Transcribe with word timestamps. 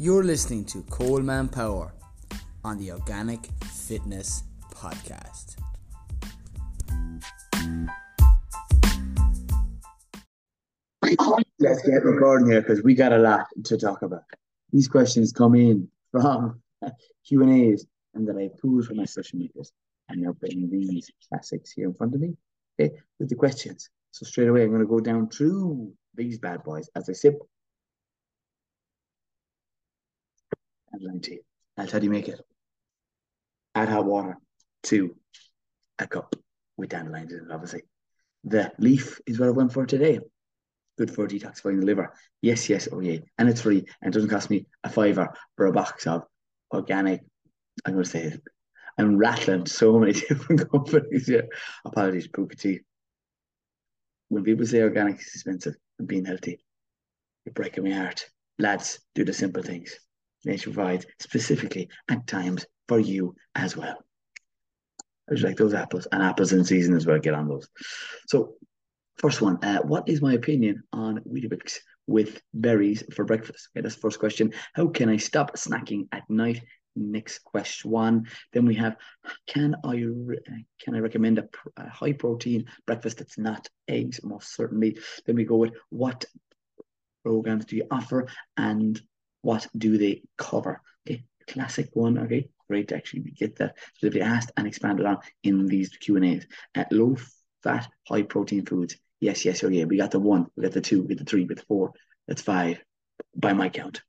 You're 0.00 0.22
listening 0.22 0.64
to 0.66 0.82
Coleman 0.82 1.48
Power 1.48 1.92
on 2.62 2.78
the 2.78 2.92
Organic 2.92 3.48
Fitness 3.64 4.44
Podcast. 4.72 5.56
Let's 11.58 11.82
get 11.82 12.04
recording 12.04 12.48
here 12.48 12.60
because 12.60 12.80
we 12.84 12.94
got 12.94 13.12
a 13.12 13.18
lot 13.18 13.48
to 13.64 13.76
talk 13.76 14.02
about. 14.02 14.22
These 14.72 14.86
questions 14.86 15.32
come 15.32 15.56
in 15.56 15.88
from 16.12 16.62
Q 17.26 17.42
and 17.42 17.50
A's, 17.50 17.84
and 18.14 18.28
that 18.28 18.36
I 18.36 18.50
pulled 18.60 18.86
from 18.86 18.98
my 18.98 19.04
social 19.04 19.40
medias, 19.40 19.72
and 20.08 20.22
they're 20.22 20.32
putting 20.32 20.70
these 20.70 21.10
classics 21.28 21.72
here 21.72 21.88
in 21.88 21.94
front 21.94 22.14
of 22.14 22.20
me. 22.20 22.36
Okay, 22.80 22.94
with 23.18 23.30
the 23.30 23.34
questions. 23.34 23.90
So 24.12 24.24
straight 24.24 24.46
away, 24.46 24.62
I'm 24.62 24.68
going 24.68 24.80
to 24.80 24.86
go 24.86 25.00
down 25.00 25.28
through 25.28 25.92
these 26.14 26.38
bad 26.38 26.62
boys 26.62 26.88
as 26.94 27.10
I 27.10 27.14
sip. 27.14 27.40
And 30.92 31.22
tea. 31.22 31.40
That's 31.76 31.92
how 31.92 31.98
do 31.98 32.04
you 32.04 32.10
make 32.10 32.28
it? 32.28 32.40
Add 33.74 33.88
hot 33.88 34.04
water 34.04 34.36
to 34.84 35.14
a 35.98 36.06
cup 36.06 36.34
with 36.76 36.90
dandelions 36.90 37.32
in 37.32 37.40
it, 37.40 37.52
obviously. 37.52 37.82
The 38.44 38.72
leaf 38.78 39.20
is 39.26 39.38
what 39.38 39.48
I 39.48 39.52
went 39.52 39.72
for 39.72 39.86
today 39.86 40.20
good 40.98 41.10
for 41.10 41.26
detoxifying 41.26 41.80
the 41.80 41.86
liver. 41.86 42.12
Yes, 42.42 42.68
yes, 42.68 42.88
oh 42.92 43.00
yeah. 43.00 43.18
And 43.38 43.48
it's 43.48 43.62
free 43.62 43.86
and 44.02 44.12
it 44.12 44.14
doesn't 44.14 44.28
cost 44.28 44.50
me 44.50 44.66
a 44.84 44.90
fiver 44.90 45.32
for 45.56 45.66
a 45.66 45.72
box 45.72 46.06
of 46.06 46.24
organic. 46.74 47.22
I'm 47.86 47.94
going 47.94 48.04
to 48.04 48.10
say 48.10 48.24
it. 48.24 48.42
I'm 48.98 49.16
rattling 49.16 49.66
so 49.66 49.98
many 49.98 50.12
different 50.28 50.70
companies 50.70 51.28
here. 51.28 51.48
Apologies, 51.84 52.28
Pukka 52.28 52.58
Tea. 52.58 52.80
When 54.28 54.42
people 54.42 54.66
say 54.66 54.82
organic 54.82 55.20
is 55.20 55.28
expensive 55.28 55.76
and 55.98 56.08
being 56.08 56.24
healthy, 56.24 56.58
you're 57.44 57.54
breaking 57.54 57.84
my 57.84 57.92
heart. 57.92 58.28
Lads, 58.58 58.98
do 59.14 59.24
the 59.24 59.32
simple 59.32 59.62
things. 59.62 59.98
Nature 60.44 60.70
provides 60.70 61.06
specifically 61.20 61.88
at 62.08 62.26
times 62.26 62.66
for 62.86 62.98
you 62.98 63.34
as 63.54 63.76
well. 63.76 63.96
I 65.30 65.34
just 65.34 65.44
like 65.44 65.56
those 65.56 65.74
apples 65.74 66.06
and 66.10 66.22
apples 66.22 66.52
in 66.52 66.64
season 66.64 66.94
as 66.94 67.06
well. 67.06 67.18
Get 67.18 67.34
on 67.34 67.48
those. 67.48 67.68
So 68.28 68.54
First 69.18 69.42
one, 69.42 69.58
uh, 69.64 69.78
what 69.82 70.08
is 70.08 70.22
my 70.22 70.34
opinion 70.34 70.84
on 70.92 71.20
Weetabix 71.28 71.78
with 72.06 72.40
berries 72.54 73.02
for 73.12 73.24
breakfast? 73.24 73.68
Okay, 73.70 73.82
that's 73.82 73.96
the 73.96 74.00
first 74.00 74.20
question. 74.20 74.52
How 74.74 74.86
can 74.86 75.08
I 75.08 75.16
stop 75.16 75.56
snacking 75.56 76.06
at 76.12 76.22
night? 76.30 76.62
Next 76.94 77.42
question. 77.42 77.90
one. 77.90 78.28
Then 78.52 78.64
we 78.64 78.76
have, 78.76 78.96
can 79.48 79.74
I 79.84 80.04
can 80.80 80.94
I 80.94 81.00
recommend 81.00 81.38
a, 81.38 81.48
a 81.76 81.88
high 81.88 82.12
protein 82.12 82.66
breakfast 82.86 83.18
that's 83.18 83.38
not 83.38 83.68
eggs? 83.88 84.20
Most 84.22 84.54
certainly. 84.54 84.98
Then 85.26 85.34
we 85.34 85.44
go 85.44 85.56
with 85.56 85.72
what 85.90 86.24
programs 87.24 87.64
do 87.64 87.74
you 87.74 87.86
offer 87.90 88.28
and 88.56 89.00
what 89.42 89.66
do 89.76 89.98
they 89.98 90.22
cover? 90.36 90.80
Okay, 91.06 91.24
classic 91.46 91.90
one. 91.92 92.18
Okay, 92.18 92.48
great 92.68 92.88
to 92.88 92.96
actually 92.96 93.22
get 93.22 93.56
that 93.56 93.76
specifically 93.94 94.22
asked 94.22 94.52
and 94.56 94.66
expanded 94.66 95.06
on 95.06 95.18
in 95.42 95.66
these 95.66 95.90
Q 95.90 96.16
and 96.16 96.24
A's. 96.24 96.46
Uh, 96.74 96.84
low 96.90 97.16
fat, 97.62 97.88
high 98.06 98.22
protein 98.22 98.64
foods 98.64 98.96
Yes, 99.20 99.44
yes, 99.44 99.62
yeah. 99.62 99.84
We 99.84 99.98
got 99.98 100.12
the 100.12 100.20
one, 100.20 100.46
we 100.56 100.62
got 100.62 100.72
the 100.72 100.80
two, 100.80 101.02
we 101.02 101.14
got 101.14 101.18
the 101.18 101.24
three, 101.24 101.42
we 101.42 101.48
got 101.48 101.58
the 101.58 101.66
four. 101.66 101.92
That's 102.26 102.42
five 102.42 102.78
by 103.34 103.52
my 103.52 103.68
count. 103.68 104.02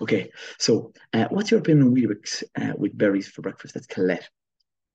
Okay, 0.00 0.30
so 0.58 0.92
uh, 1.12 1.26
what's 1.30 1.50
your 1.50 1.60
opinion 1.60 1.88
on 1.88 2.62
uh, 2.62 2.72
with 2.76 2.96
berries 2.96 3.28
for 3.28 3.42
breakfast? 3.42 3.74
That's 3.74 3.86
Colette. 3.86 4.28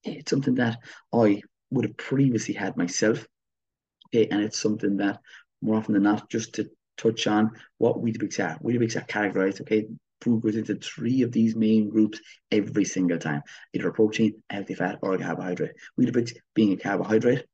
It's 0.04 0.30
something 0.30 0.56
that 0.56 0.80
I 1.14 1.42
would 1.70 1.86
have 1.86 1.98
previously 1.98 2.56
had 2.56 2.76
myself. 2.76 3.26
Okay, 4.08 4.28
and 4.30 4.42
it's 4.42 4.60
something 4.60 4.98
that 4.98 5.20
more 5.62 5.76
often 5.76 5.94
than 5.94 6.04
not, 6.04 6.30
just 6.30 6.56
to 6.56 6.70
touch 6.98 7.28
on 7.28 7.52
what 7.78 7.98
Weetabix 7.98 8.40
are. 8.40 8.58
Weetabix 8.60 8.96
are 8.96 9.06
categorized, 9.06 9.62
okay? 9.62 9.88
Food 10.22 10.42
goes 10.42 10.56
into 10.56 10.76
three 10.76 11.22
of 11.22 11.32
these 11.32 11.56
main 11.56 11.90
groups 11.90 12.20
every 12.50 12.86
single 12.86 13.18
time 13.18 13.42
either 13.74 13.90
a 13.90 13.94
protein, 13.94 14.42
a 14.50 14.56
healthy 14.56 14.76
fat, 14.76 15.00
or 15.02 15.14
a 15.14 15.18
carbohydrate. 15.18 15.74
Weetabix 16.00 16.34
being 16.56 16.72
a 16.72 16.78
carbohydrate, 16.78 17.46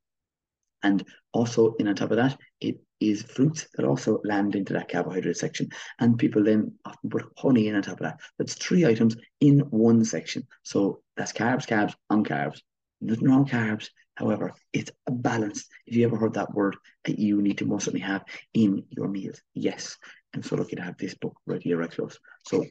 and 0.84 1.04
also, 1.34 1.74
in 1.76 1.88
on 1.88 1.96
top 1.96 2.12
of 2.12 2.18
that, 2.18 2.38
it 2.62 2.80
is 3.00 3.24
fruits 3.24 3.68
that 3.76 3.86
also 3.86 4.22
land 4.24 4.56
into 4.56 4.74
that 4.74 4.90
carbohydrate 4.90 5.38
section. 5.38 5.70
And 6.00 6.18
people 6.18 6.44
then 6.44 6.74
often 6.86 7.10
put 7.10 7.26
honey 7.38 7.68
in 7.68 7.76
on 7.76 7.82
top 7.82 8.00
of 8.00 8.04
that. 8.04 8.20
That's 8.38 8.56
three 8.56 8.86
items 8.86 9.16
in 9.42 9.60
one 9.70 10.04
section. 10.06 10.48
So 10.64 11.02
that's 11.18 11.34
carbs, 11.34 11.68
carbs, 11.68 11.94
on 12.10 12.24
carbs. 12.24 12.62
Nothing 13.02 13.30
wrong 13.30 13.46
carbs. 13.46 13.90
However, 14.20 14.54
it's 14.74 14.92
a 15.08 15.12
balance. 15.12 15.66
If 15.88 15.96
you 15.96 16.06
ever 16.06 16.18
heard 16.18 16.34
that 16.34 16.54
word 16.54 16.76
that 17.06 17.18
you 17.18 17.42
need 17.42 17.58
to 17.60 17.66
most 17.66 17.86
certainly 17.86 18.06
have 18.06 18.26
in 18.54 18.84
your 18.90 19.08
meals, 19.08 19.42
yes. 19.54 19.96
I'm 20.36 20.44
so 20.44 20.58
lucky 20.58 20.76
to 20.76 20.82
have 20.82 20.98
this 20.98 21.16
book 21.16 21.36
right 21.46 21.62
here, 21.62 21.78
right 21.78 21.90
close. 21.90 22.20
So 22.46 22.66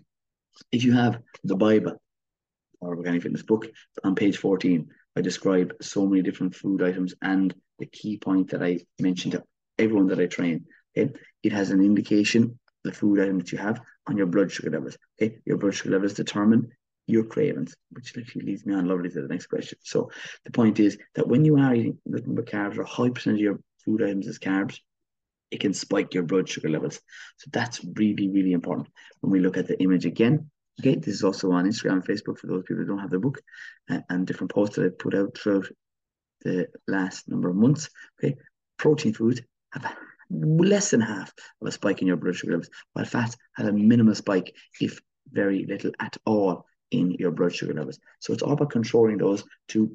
if 0.70 0.84
you 0.84 0.92
have 0.92 1.18
the 1.44 1.56
Bible 1.56 2.00
or 2.80 2.96
Organic 2.96 3.22
Fitness 3.22 3.42
book 3.42 3.66
on 4.04 4.14
page 4.14 4.36
14, 4.36 4.86
I 5.16 5.22
describe 5.22 5.72
so 5.80 6.06
many 6.06 6.20
different 6.22 6.54
food 6.54 6.82
items 6.82 7.14
and 7.22 7.54
the 7.78 7.86
key 7.86 8.18
point 8.18 8.50
that 8.50 8.62
I 8.62 8.80
mentioned 9.00 9.32
to 9.32 9.42
everyone 9.78 10.08
that 10.08 10.20
I 10.20 10.26
train. 10.26 10.66
Okay, 10.96 11.12
it 11.42 11.52
has 11.52 11.70
an 11.70 11.82
indication 11.82 12.58
the 12.84 12.92
food 12.92 13.20
item 13.20 13.38
that 13.38 13.52
you 13.52 13.58
have 13.58 13.80
on 14.06 14.16
your 14.16 14.26
blood 14.26 14.52
sugar 14.52 14.70
levels. 14.70 14.96
Okay, 15.20 15.38
your 15.46 15.56
blood 15.56 15.74
sugar 15.74 15.90
levels 15.90 16.12
determine 16.12 16.68
your 17.08 17.24
cravings, 17.24 17.74
which 17.90 18.14
literally 18.16 18.46
leads 18.46 18.66
me 18.66 18.74
on 18.74 18.86
lovely 18.86 19.10
to 19.10 19.22
the 19.22 19.28
next 19.28 19.46
question. 19.46 19.78
So 19.82 20.10
the 20.44 20.52
point 20.52 20.78
is 20.78 20.98
that 21.14 21.26
when 21.26 21.44
you 21.44 21.56
are 21.58 21.74
eating 21.74 21.98
nothing 22.06 22.34
but 22.34 22.46
carbs 22.46 22.78
or 22.78 22.84
high 22.84 23.10
percentage 23.10 23.40
of 23.40 23.44
your 23.44 23.60
food 23.84 24.02
items 24.02 24.26
is 24.26 24.38
carbs, 24.38 24.78
it 25.50 25.60
can 25.60 25.72
spike 25.72 26.12
your 26.12 26.24
blood 26.24 26.48
sugar 26.48 26.68
levels. 26.68 27.00
So 27.38 27.48
that's 27.52 27.84
really, 27.94 28.28
really 28.28 28.52
important. 28.52 28.88
When 29.20 29.32
we 29.32 29.40
look 29.40 29.56
at 29.56 29.66
the 29.66 29.80
image 29.82 30.04
again, 30.04 30.50
Okay, 30.80 30.94
this 30.94 31.14
is 31.14 31.24
also 31.24 31.50
on 31.50 31.66
Instagram 31.66 31.94
and 31.94 32.06
Facebook 32.06 32.38
for 32.38 32.46
those 32.46 32.62
people 32.62 32.82
who 32.82 32.86
don't 32.86 33.00
have 33.00 33.10
the 33.10 33.18
book 33.18 33.42
uh, 33.90 33.98
and 34.10 34.26
different 34.26 34.52
posts 34.52 34.76
that 34.76 34.84
I 34.84 34.88
put 34.90 35.14
out 35.14 35.36
throughout 35.36 35.66
the 36.42 36.68
last 36.86 37.28
number 37.28 37.48
of 37.48 37.56
months. 37.56 37.90
Okay, 38.22 38.36
protein 38.76 39.12
foods 39.12 39.40
have 39.72 39.96
less 40.30 40.90
than 40.90 41.00
half 41.00 41.32
of 41.60 41.66
a 41.66 41.72
spike 41.72 42.00
in 42.00 42.06
your 42.06 42.16
blood 42.16 42.36
sugar 42.36 42.52
levels, 42.52 42.70
while 42.92 43.04
fats 43.04 43.36
have 43.56 43.66
a 43.66 43.72
minimal 43.72 44.14
spike, 44.14 44.54
if 44.80 45.00
very 45.30 45.66
little 45.66 45.90
at 45.98 46.16
all, 46.24 46.64
in 46.90 47.12
your 47.12 47.30
blood 47.30 47.54
sugar 47.54 47.74
levels. 47.74 47.98
So 48.20 48.32
it's 48.32 48.42
all 48.42 48.52
about 48.52 48.70
controlling 48.70 49.18
those 49.18 49.44
to, 49.68 49.90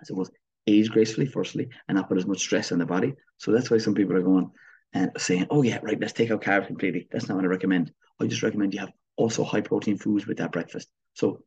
I 0.00 0.04
suppose, 0.04 0.30
age 0.66 0.90
gracefully, 0.90 1.26
firstly, 1.26 1.68
and 1.88 1.96
not 1.96 2.08
put 2.08 2.18
as 2.18 2.26
much 2.26 2.40
stress 2.40 2.72
on 2.72 2.78
the 2.78 2.86
body. 2.86 3.14
So 3.38 3.52
that's 3.52 3.70
why 3.70 3.78
some 3.78 3.94
people 3.94 4.16
are 4.16 4.22
going 4.22 4.50
and 4.92 5.10
saying, 5.16 5.46
oh, 5.50 5.62
yeah, 5.62 5.78
right, 5.82 6.00
let's 6.00 6.12
take 6.12 6.30
out 6.30 6.42
carbs 6.42 6.66
completely. 6.66 7.08
That's 7.10 7.28
not 7.28 7.36
what 7.36 7.44
I 7.44 7.48
recommend. 7.48 7.92
I 8.20 8.26
just 8.26 8.42
recommend 8.42 8.74
you 8.74 8.80
have 8.80 8.92
also 9.16 9.44
high 9.44 9.60
protein 9.60 9.98
foods 9.98 10.26
with 10.26 10.38
that 10.38 10.52
breakfast. 10.52 10.88
So 11.14 11.42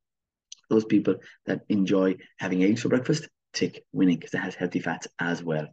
those 0.69 0.85
people 0.85 1.15
that 1.45 1.61
enjoy 1.69 2.15
having 2.37 2.63
eggs 2.63 2.81
for 2.81 2.89
breakfast, 2.89 3.27
tick 3.53 3.83
winning 3.91 4.17
because 4.17 4.33
it 4.33 4.39
has 4.39 4.55
healthy 4.55 4.79
fats 4.79 5.07
as 5.19 5.43
well. 5.43 5.67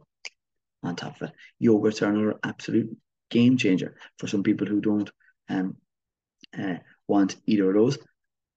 On 0.83 0.95
top 0.95 1.21
of 1.21 1.29
it, 1.29 1.35
yogurts 1.61 2.01
are 2.01 2.11
another 2.11 2.39
absolute 2.43 2.95
game 3.29 3.57
changer 3.57 3.95
for 4.17 4.27
some 4.27 4.43
people 4.43 4.67
who 4.67 4.81
don't 4.81 5.09
um, 5.49 5.75
uh, 6.57 6.75
want 7.07 7.35
either 7.45 7.69
of 7.69 7.75
those. 7.75 7.97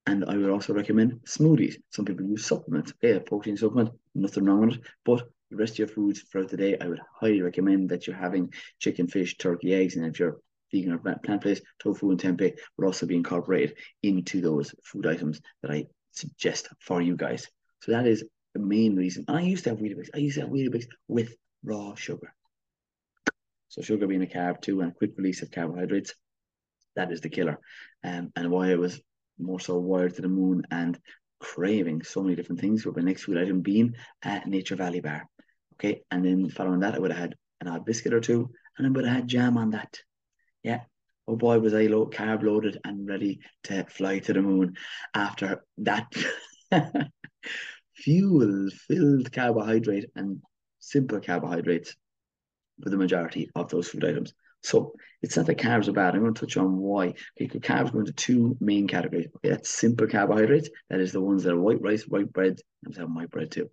And 0.05 0.25
I 0.25 0.35
would 0.35 0.49
also 0.49 0.73
recommend 0.73 1.21
smoothies. 1.25 1.75
Some 1.91 2.05
people 2.05 2.25
use 2.25 2.45
supplements. 2.45 2.93
A 3.03 3.19
protein 3.19 3.55
supplement, 3.55 3.91
nothing 4.13 4.45
wrong 4.45 4.67
with 4.67 4.75
it. 4.75 4.81
But 5.05 5.27
the 5.49 5.55
rest 5.55 5.73
of 5.73 5.79
your 5.79 5.87
foods 5.87 6.21
throughout 6.21 6.49
the 6.49 6.57
day, 6.57 6.77
I 6.79 6.87
would 6.87 6.99
highly 7.19 7.41
recommend 7.41 7.89
that 7.89 8.05
you're 8.05 8.15
having 8.15 8.53
chicken, 8.79 9.07
fish, 9.07 9.37
turkey, 9.37 9.73
eggs, 9.73 9.95
and 9.95 10.05
if 10.05 10.19
you're 10.19 10.39
vegan 10.73 10.93
or 10.93 10.97
plant-based, 10.97 11.63
tofu 11.79 12.09
and 12.09 12.19
tempeh 12.19 12.57
would 12.77 12.85
also 12.85 13.05
be 13.05 13.15
incorporated 13.15 13.77
into 14.01 14.41
those 14.41 14.73
food 14.83 15.05
items 15.05 15.39
that 15.61 15.71
I 15.71 15.85
suggest 16.11 16.69
for 16.79 17.01
you 17.01 17.15
guys. 17.15 17.47
So 17.81 17.91
that 17.91 18.07
is 18.07 18.23
the 18.53 18.59
main 18.59 18.95
reason. 18.95 19.25
And 19.27 19.37
I 19.37 19.41
used 19.41 19.63
to 19.65 19.69
have 19.69 19.79
Weetabix. 19.79 20.09
I 20.13 20.17
used 20.17 20.35
to 20.35 20.41
have 20.41 20.49
Weetabix 20.49 20.85
with 21.07 21.35
raw 21.63 21.95
sugar. 21.95 22.33
So 23.69 23.81
sugar 23.81 24.07
being 24.07 24.23
a 24.23 24.27
carb 24.27 24.61
too, 24.61 24.81
and 24.81 24.91
a 24.91 24.95
quick 24.95 25.11
release 25.17 25.41
of 25.41 25.51
carbohydrates, 25.51 26.13
that 26.95 27.11
is 27.11 27.21
the 27.21 27.29
killer. 27.29 27.59
Um, 28.03 28.31
and 28.35 28.51
why 28.51 28.71
I 28.71 28.75
was 28.75 28.99
more 29.39 29.59
so 29.59 29.77
wired 29.77 30.15
to 30.15 30.21
the 30.21 30.27
moon 30.27 30.63
and 30.71 30.99
craving 31.39 32.01
so 32.03 32.23
many 32.23 32.35
different 32.35 32.61
things 32.61 32.85
with 32.85 32.95
my 32.95 33.03
next 33.03 33.23
food 33.23 33.37
item 33.37 33.61
being 33.61 33.95
a 34.23 34.47
Nature 34.47 34.75
Valley 34.75 35.01
bar. 35.01 35.27
Okay, 35.73 36.03
and 36.11 36.25
then 36.25 36.49
following 36.49 36.79
that, 36.81 36.95
I 36.95 36.99
would 36.99 37.11
have 37.11 37.19
had 37.19 37.35
an 37.61 37.67
odd 37.67 37.85
biscuit 37.85 38.13
or 38.13 38.21
two, 38.21 38.49
and 38.77 38.87
I 38.87 38.89
would 38.89 39.05
have 39.05 39.15
had 39.15 39.27
jam 39.27 39.57
on 39.57 39.71
that. 39.71 39.99
Yeah. 40.63 40.81
Oh 41.27 41.35
boy, 41.35 41.59
was 41.59 41.73
I 41.73 41.87
low, 41.87 42.07
carb 42.07 42.43
loaded 42.43 42.79
and 42.83 43.07
ready 43.07 43.39
to 43.63 43.85
fly 43.85 44.19
to 44.19 44.33
the 44.33 44.41
moon 44.41 44.75
after 45.13 45.63
that 45.77 46.13
fuel 47.95 48.69
filled 48.87 49.31
carbohydrate 49.31 50.09
and 50.15 50.41
simple 50.79 51.21
carbohydrates 51.21 51.95
for 52.81 52.89
the 52.89 52.97
majority 52.97 53.49
of 53.55 53.69
those 53.69 53.87
food 53.87 54.03
items. 54.03 54.33
So 54.63 54.93
it's 55.21 55.37
not 55.37 55.45
that 55.47 55.57
carbs 55.57 55.87
are 55.87 55.93
bad. 55.93 56.15
I'm 56.15 56.21
going 56.21 56.33
to 56.33 56.39
touch 56.39 56.57
on 56.57 56.77
why. 56.77 57.13
Okay, 57.41 57.59
carbs 57.59 57.91
go 57.91 57.99
into 57.99 58.13
two 58.13 58.57
main 58.59 58.87
categories. 58.87 59.27
Okay, 59.35 59.49
that's 59.49 59.69
simple 59.69 60.07
carbohydrates. 60.07 60.69
That 60.89 60.99
is 60.99 61.11
the 61.11 61.21
ones 61.21 61.43
that 61.43 61.53
are 61.53 61.59
white 61.59 61.81
rice, 61.81 62.07
white 62.07 62.31
bread. 62.31 62.59
I'm 62.85 62.93
having 62.93 63.13
white 63.13 63.29
bread 63.29 63.51
too. 63.51 63.69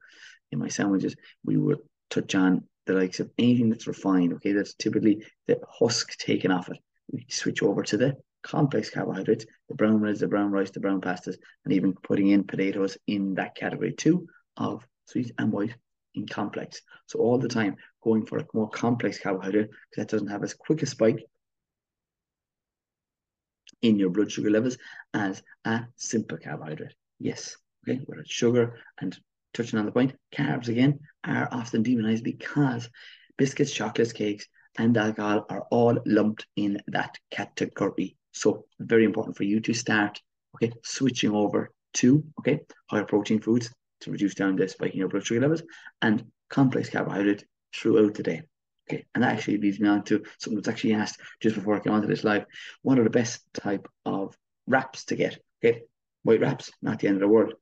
In 0.53 0.59
my 0.59 0.69
sandwiches, 0.69 1.15
we 1.45 1.57
would 1.57 1.79
touch 2.11 2.35
on 2.35 2.65
the 2.87 2.95
likes 2.95 3.21
of 3.21 3.31
anything 3.39 3.71
that's 3.71 3.87
refined. 3.87 4.33
Okay, 4.35 4.53
that's 4.53 4.75
typically 4.75 5.25
the 5.47 5.61
husk 5.69 6.17
taken 6.19 6.51
off 6.51 6.69
it. 6.69 6.79
We 7.13 7.27
switch 7.29 7.63
over 7.63 7.83
to 7.85 7.97
the 7.97 8.17
complex 8.43 8.91
carbohydrates, 8.91 9.47
the 9.69 9.75
brown 9.75 9.99
breads, 9.99 10.21
the 10.21 10.29
brown 10.29 10.51
rice, 10.51 10.71
the 10.71 10.81
brown 10.81 11.01
pastas, 11.01 11.37
and 11.65 11.75
even 11.75 11.95
putting 12.03 12.29
in 12.29 12.45
potatoes 12.45 12.97
in 13.07 13.35
that 13.35 13.55
category 13.55 13.93
too 13.93 14.27
of 14.57 14.85
sweet 15.07 15.33
and 15.39 15.53
white 15.53 15.75
in 16.15 16.27
complex. 16.27 16.81
So 17.07 17.19
all 17.21 17.39
the 17.39 17.49
time 17.49 17.77
going 18.02 18.26
for 18.26 18.38
a 18.38 18.47
more 18.55 18.69
complex 18.69 19.19
carbohydrate 19.19 19.69
because 19.69 19.97
that 19.97 20.08
doesn't 20.08 20.29
have 20.29 20.43
as 20.43 20.55
quick 20.55 20.82
a 20.82 20.87
spike 20.87 21.25
in 23.82 23.99
your 23.99 24.11
blood 24.11 24.31
sugar 24.31 24.50
levels 24.50 24.76
as 25.14 25.43
a 25.64 25.82
simple 25.97 26.38
carbohydrate. 26.38 26.94
Yes, 27.19 27.56
okay, 27.88 28.00
whether 28.05 28.23
it's 28.23 28.31
sugar 28.31 28.79
and 29.00 29.17
touching 29.55 29.79
on 29.79 29.87
the 29.87 29.93
point, 29.93 30.14
carbs 30.32 30.69
again 30.69 31.00
are 31.25 31.49
often 31.50 31.82
demonized 31.82 32.25
because 32.25 32.88
biscuits, 33.37 33.73
chocolates, 33.73 34.12
cakes, 34.12 34.47
and 34.79 34.97
alcohol 34.97 35.47
are 35.49 35.67
all 35.70 35.99
lumped 36.06 36.47
in 36.56 36.81
that 36.88 37.19
category. 37.31 38.17
So 38.32 38.67
very 38.79 39.05
important 39.05 39.37
for 39.37 39.44
you 39.44 39.61
to 39.61 39.75
start, 39.75 40.20
okay, 40.55 40.73
switching 40.85 41.32
over 41.32 41.70
to 41.93 42.23
okay 42.38 42.61
higher 42.88 43.05
protein 43.05 43.41
foods 43.41 43.69
to 44.00 44.12
reduce 44.12 44.35
down 44.35 44.56
the 44.56 44.69
spike 44.69 44.93
in 44.93 44.99
your 44.99 45.08
blood 45.08 45.26
sugar 45.26 45.41
levels 45.41 45.62
and 46.02 46.25
complex 46.49 46.88
carbohydrate 46.88 47.44
throughout 47.75 48.15
the 48.15 48.23
day. 48.23 48.43
Okay, 48.91 49.05
and 49.15 49.23
that 49.23 49.37
actually 49.37 49.59
leads 49.59 49.79
me 49.79 49.89
on 49.89 50.03
to 50.05 50.25
something 50.39 50.57
that's 50.57 50.69
actually 50.69 50.95
asked 50.95 51.21
just 51.41 51.55
before 51.55 51.77
I 51.77 51.81
came 51.81 51.93
onto 51.93 52.09
this 52.09 52.25
live. 52.25 52.45
What 52.83 52.99
are 52.99 53.05
the 53.05 53.11
best 53.11 53.43
type 53.55 53.87
of 54.05 54.37
wraps 54.67 55.05
to 55.07 55.17
get? 55.17 55.39
Okay, 55.63 55.83
white 56.25 56.41
wraps, 56.41 56.73
not 56.83 56.99
the 56.99 57.07
end 57.07 57.17
of 57.17 57.21
the 57.21 57.29
world. 57.29 57.55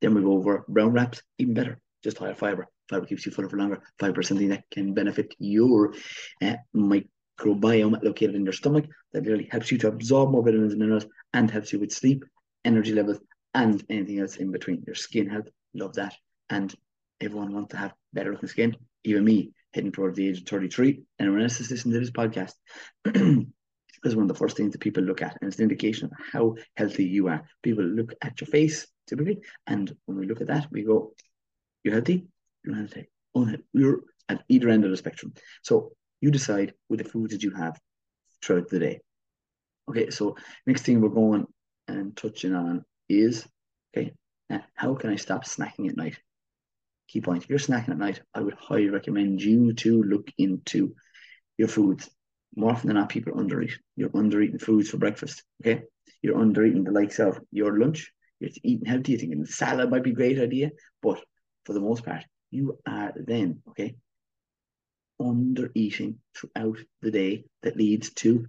Then 0.00 0.14
we 0.14 0.22
go 0.22 0.32
over 0.32 0.64
brown 0.68 0.92
wraps, 0.92 1.22
even 1.38 1.54
better, 1.54 1.80
just 2.02 2.18
higher 2.18 2.34
fiber. 2.34 2.68
Fiber 2.88 3.06
keeps 3.06 3.24
you 3.26 3.32
fuller 3.32 3.48
for 3.48 3.56
longer. 3.56 3.82
Fiber 3.98 4.20
is 4.20 4.28
something 4.28 4.50
that 4.50 4.64
can 4.70 4.94
benefit 4.94 5.34
your 5.38 5.94
uh, 6.42 6.56
microbiome 6.76 8.02
located 8.02 8.34
in 8.34 8.44
your 8.44 8.52
stomach. 8.52 8.84
That 9.12 9.26
really 9.26 9.48
helps 9.50 9.72
you 9.72 9.78
to 9.78 9.88
absorb 9.88 10.30
more 10.30 10.44
vitamins 10.44 10.72
and 10.72 10.80
minerals 10.80 11.06
and 11.32 11.50
helps 11.50 11.72
you 11.72 11.80
with 11.80 11.92
sleep, 11.92 12.24
energy 12.64 12.92
levels, 12.92 13.18
and 13.54 13.82
anything 13.88 14.20
else 14.20 14.36
in 14.36 14.52
between. 14.52 14.84
Your 14.86 14.94
skin 14.94 15.28
health, 15.28 15.48
love 15.72 15.94
that. 15.94 16.14
And 16.50 16.74
everyone 17.20 17.54
wants 17.54 17.70
to 17.70 17.78
have 17.78 17.94
better 18.12 18.32
looking 18.32 18.48
skin, 18.48 18.76
even 19.04 19.24
me 19.24 19.52
heading 19.72 19.92
towards 19.92 20.16
the 20.16 20.28
age 20.28 20.40
of 20.40 20.46
33, 20.46 21.02
and 21.18 21.28
everyone 21.28 21.42
else 21.42 21.60
is 21.60 21.70
listening 21.70 21.94
to 21.94 22.00
this 22.00 22.10
podcast. 22.10 22.54
is 24.04 24.14
one 24.14 24.24
of 24.24 24.28
the 24.28 24.34
first 24.34 24.56
things 24.56 24.72
that 24.72 24.80
people 24.80 25.02
look 25.02 25.22
at, 25.22 25.36
and 25.40 25.48
it's 25.48 25.58
an 25.58 25.62
indication 25.62 26.06
of 26.06 26.12
how 26.32 26.54
healthy 26.76 27.04
you 27.04 27.28
are. 27.28 27.46
People 27.62 27.84
look 27.84 28.12
at 28.22 28.40
your 28.40 28.48
face 28.48 28.86
typically, 29.06 29.40
and 29.66 29.94
when 30.06 30.18
we 30.18 30.26
look 30.26 30.40
at 30.40 30.48
that, 30.48 30.70
we 30.70 30.82
go, 30.82 31.14
"You're 31.82 31.94
healthy. 31.94 32.26
You're 32.64 32.76
healthy. 32.76 33.08
Oh, 33.34 33.48
you're 33.72 34.02
at 34.28 34.44
either 34.48 34.68
end 34.68 34.84
of 34.84 34.90
the 34.90 34.96
spectrum." 34.96 35.34
So 35.62 35.92
you 36.20 36.30
decide 36.30 36.74
with 36.88 37.02
the 37.02 37.08
foods 37.08 37.32
that 37.32 37.42
you 37.42 37.50
have 37.52 37.80
throughout 38.42 38.68
the 38.68 38.78
day. 38.78 39.00
Okay, 39.88 40.10
so 40.10 40.36
next 40.66 40.82
thing 40.82 41.00
we're 41.00 41.08
going 41.08 41.46
and 41.88 42.16
touching 42.16 42.54
on 42.54 42.84
is 43.08 43.46
okay, 43.96 44.12
how 44.74 44.94
can 44.94 45.10
I 45.10 45.16
stop 45.16 45.44
snacking 45.44 45.88
at 45.88 45.96
night? 45.96 46.18
Key 47.14 47.20
point. 47.20 47.44
If 47.44 47.48
you're 47.48 47.60
snacking 47.60 47.90
at 47.90 47.98
night, 47.98 48.20
I 48.34 48.40
would 48.40 48.54
highly 48.54 48.90
recommend 48.90 49.40
you 49.40 49.72
to 49.74 50.02
look 50.02 50.28
into 50.36 50.94
your 51.56 51.68
foods. 51.68 52.10
More 52.56 52.72
often 52.72 52.88
than 52.88 52.96
not, 52.96 53.08
people 53.08 53.34
undereat. 53.34 53.74
You're 53.96 54.10
undereating 54.10 54.60
foods 54.60 54.90
for 54.90 54.98
breakfast. 54.98 55.44
Okay. 55.62 55.82
You're 56.22 56.38
undereating 56.38 56.84
the 56.84 56.90
likes 56.90 57.20
of 57.20 57.40
your 57.52 57.78
lunch. 57.78 58.12
You're 58.40 58.50
eating 58.64 58.86
healthy. 58.86 59.12
You're 59.12 59.20
thinking 59.20 59.46
salad 59.46 59.90
might 59.90 60.02
be 60.02 60.10
a 60.10 60.14
great 60.14 60.40
idea. 60.40 60.72
But 61.02 61.20
for 61.64 61.72
the 61.72 61.80
most 61.80 62.04
part, 62.04 62.24
you 62.50 62.78
are 62.86 63.12
then, 63.16 63.62
okay, 63.68 63.94
under 65.20 65.70
eating 65.74 66.18
throughout 66.34 66.78
the 67.00 67.12
day 67.12 67.44
that 67.62 67.76
leads 67.76 68.12
to 68.14 68.46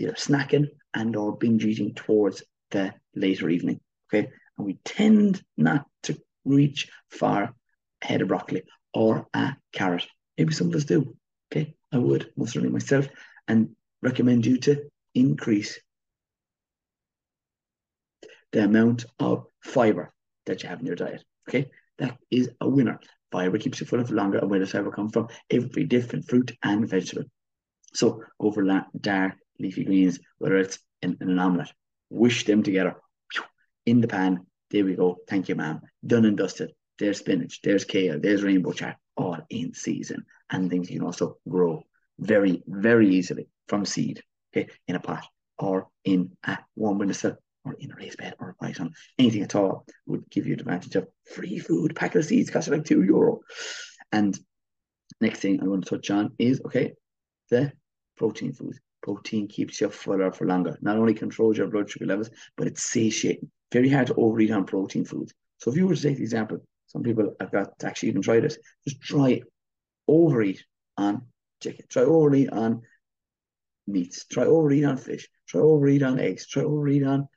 either 0.00 0.14
snacking 0.14 0.66
and 0.92 1.14
or 1.14 1.36
binge 1.36 1.64
eating 1.64 1.94
towards 1.94 2.42
the 2.72 2.92
later 3.14 3.48
evening. 3.48 3.78
Okay. 4.08 4.28
And 4.58 4.66
we 4.66 4.78
tend 4.84 5.40
not 5.56 5.86
to 6.04 6.20
reach 6.44 6.88
far 7.10 7.54
head 8.06 8.22
of 8.22 8.28
broccoli 8.28 8.62
or 8.94 9.26
a 9.34 9.56
carrot. 9.72 10.06
Maybe 10.38 10.52
some 10.52 10.68
of 10.68 10.74
us 10.74 10.84
do. 10.84 11.16
Okay, 11.52 11.74
I 11.92 11.98
would 11.98 12.30
most 12.36 12.52
certainly 12.52 12.72
myself, 12.72 13.08
and 13.48 13.70
recommend 14.02 14.46
you 14.46 14.58
to 14.58 14.84
increase 15.14 15.78
the 18.52 18.64
amount 18.64 19.04
of 19.18 19.46
fiber 19.62 20.12
that 20.46 20.62
you 20.62 20.68
have 20.68 20.80
in 20.80 20.86
your 20.86 20.96
diet. 20.96 21.24
Okay, 21.48 21.66
that 21.98 22.16
is 22.30 22.50
a 22.60 22.68
winner. 22.68 23.00
Fiber 23.32 23.58
keeps 23.58 23.80
you 23.80 23.86
full 23.86 24.00
of 24.00 24.10
longer, 24.10 24.38
and 24.38 24.50
where 24.50 24.60
does 24.60 24.72
fiber 24.72 24.90
come 24.90 25.10
from? 25.10 25.28
Every 25.50 25.84
different 25.84 26.28
fruit 26.28 26.56
and 26.62 26.88
vegetable. 26.88 27.24
So 27.94 28.22
go 28.40 28.52
for 28.52 28.64
dark 29.00 29.34
leafy 29.58 29.84
greens, 29.84 30.18
whether 30.38 30.56
it's 30.56 30.78
in, 31.02 31.16
in 31.20 31.30
an 31.30 31.38
omelette, 31.38 31.72
wish 32.10 32.44
them 32.44 32.62
together 32.62 32.96
in 33.84 34.00
the 34.00 34.08
pan. 34.08 34.46
There 34.70 34.84
we 34.84 34.94
go. 34.94 35.18
Thank 35.28 35.48
you, 35.48 35.54
ma'am. 35.54 35.80
Done 36.04 36.24
and 36.24 36.36
dusted 36.36 36.72
there's 36.98 37.18
spinach, 37.18 37.60
there's 37.62 37.84
kale, 37.84 38.18
there's 38.20 38.42
rainbow 38.42 38.72
chard, 38.72 38.96
all 39.16 39.38
in 39.50 39.74
season. 39.74 40.24
And 40.50 40.70
things 40.70 40.90
you 40.90 40.98
can 40.98 41.06
also 41.06 41.38
grow 41.48 41.82
very, 42.18 42.62
very 42.66 43.08
easily 43.10 43.48
from 43.68 43.84
seed, 43.84 44.22
okay, 44.54 44.68
in 44.88 44.96
a 44.96 45.00
pot 45.00 45.26
or 45.58 45.88
in 46.04 46.32
a 46.44 46.58
warm 46.74 46.98
windowsill 46.98 47.36
or 47.64 47.74
in 47.78 47.90
a 47.90 47.96
raised 47.96 48.18
bed 48.18 48.34
or 48.38 48.50
a 48.50 48.64
python. 48.64 48.92
Anything 49.18 49.42
at 49.42 49.54
all 49.54 49.86
would 50.06 50.28
give 50.30 50.46
you 50.46 50.56
the 50.56 50.62
advantage 50.62 50.94
of 50.96 51.08
free 51.24 51.58
food. 51.58 51.96
Packet 51.96 52.18
of 52.18 52.24
seeds 52.24 52.50
cost 52.50 52.68
like 52.68 52.84
two 52.84 53.02
euro. 53.02 53.40
And 54.12 54.38
next 55.20 55.40
thing 55.40 55.60
I'm 55.60 55.66
going 55.66 55.82
to 55.82 55.90
touch 55.90 56.10
on 56.10 56.32
is 56.38 56.60
okay, 56.66 56.92
the 57.50 57.72
protein 58.16 58.52
food. 58.52 58.76
Protein 59.02 59.48
keeps 59.48 59.80
you 59.80 59.88
fuller 59.90 60.32
for 60.32 60.46
longer. 60.46 60.78
Not 60.80 60.96
only 60.96 61.14
controls 61.14 61.58
your 61.58 61.68
blood 61.68 61.90
sugar 61.90 62.06
levels, 62.06 62.30
but 62.56 62.66
it's 62.66 62.82
satiating. 62.82 63.50
Very 63.72 63.88
hard 63.88 64.08
to 64.08 64.14
overeat 64.14 64.50
on 64.50 64.64
protein 64.64 65.04
foods. 65.04 65.32
So 65.58 65.70
if 65.70 65.76
you 65.76 65.86
were 65.86 65.94
to 65.94 66.02
take 66.02 66.16
the 66.16 66.22
example, 66.22 66.58
some 66.86 67.02
people 67.02 67.34
have 67.40 67.52
got 67.52 67.78
to 67.78 67.86
actually 67.86 68.10
even 68.10 68.22
try 68.22 68.40
this. 68.40 68.58
Just 68.86 69.00
try 69.00 69.42
overeat 70.08 70.64
on 70.96 71.22
chicken. 71.62 71.86
Try 71.88 72.02
overeat 72.02 72.50
on 72.50 72.82
meats. 73.86 74.24
Try 74.26 74.44
overeat 74.44 74.84
on 74.84 74.96
fish. 74.96 75.28
Try 75.48 75.60
overeat 75.60 76.02
on 76.02 76.18
eggs. 76.20 76.46
Try 76.46 76.62
overeat 76.62 77.04
on 77.04 77.28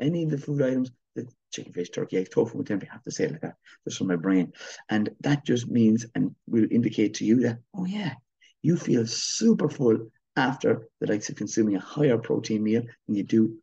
any 0.00 0.24
of 0.24 0.30
the 0.30 0.38
food 0.38 0.62
items 0.62 0.90
that 1.14 1.32
chicken, 1.52 1.72
fish, 1.72 1.90
turkey, 1.90 2.18
eggs, 2.18 2.30
tofu, 2.30 2.62
tempeh. 2.62 2.88
I 2.88 2.92
have 2.94 3.02
to 3.02 3.10
say 3.10 3.24
it 3.24 3.32
like 3.32 3.40
that 3.42 3.56
just 3.86 3.98
from 3.98 4.08
my 4.08 4.16
brain. 4.16 4.52
And 4.88 5.10
that 5.20 5.44
just 5.44 5.68
means 5.68 6.06
and 6.14 6.34
will 6.46 6.66
indicate 6.70 7.14
to 7.14 7.24
you 7.24 7.40
that, 7.40 7.58
oh 7.76 7.84
yeah, 7.84 8.14
you 8.62 8.76
feel 8.76 9.06
super 9.06 9.68
full 9.68 10.10
after 10.36 10.88
the 11.00 11.06
likes 11.06 11.28
of 11.28 11.36
consuming 11.36 11.76
a 11.76 11.80
higher 11.80 12.18
protein 12.18 12.62
meal 12.62 12.82
than 13.06 13.16
you 13.16 13.22
do 13.22 13.56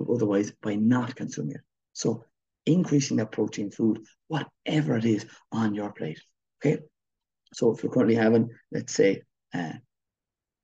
otherwise 0.00 0.52
by 0.62 0.74
not 0.74 1.16
consuming 1.16 1.54
it. 1.54 1.60
So 1.92 2.24
increasing 2.68 3.16
that 3.16 3.32
protein 3.32 3.70
food, 3.70 4.04
whatever 4.28 4.96
it 4.96 5.04
is 5.04 5.26
on 5.50 5.74
your 5.74 5.92
plate. 5.92 6.20
Okay. 6.58 6.82
So 7.52 7.72
if 7.72 7.82
you're 7.82 7.92
currently 7.92 8.14
having, 8.14 8.50
let's 8.70 8.92
say, 8.92 9.22
a 9.54 9.74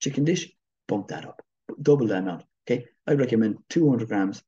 chicken 0.01 0.25
dish, 0.25 0.51
bump 0.87 1.09
that 1.09 1.25
up, 1.25 1.41
double 1.81 2.07
that 2.09 2.19
amount. 2.19 2.45
Okay. 2.67 2.85
I 3.07 3.15
recommend 3.15 3.57
200 3.71 4.09
grams 4.09 4.43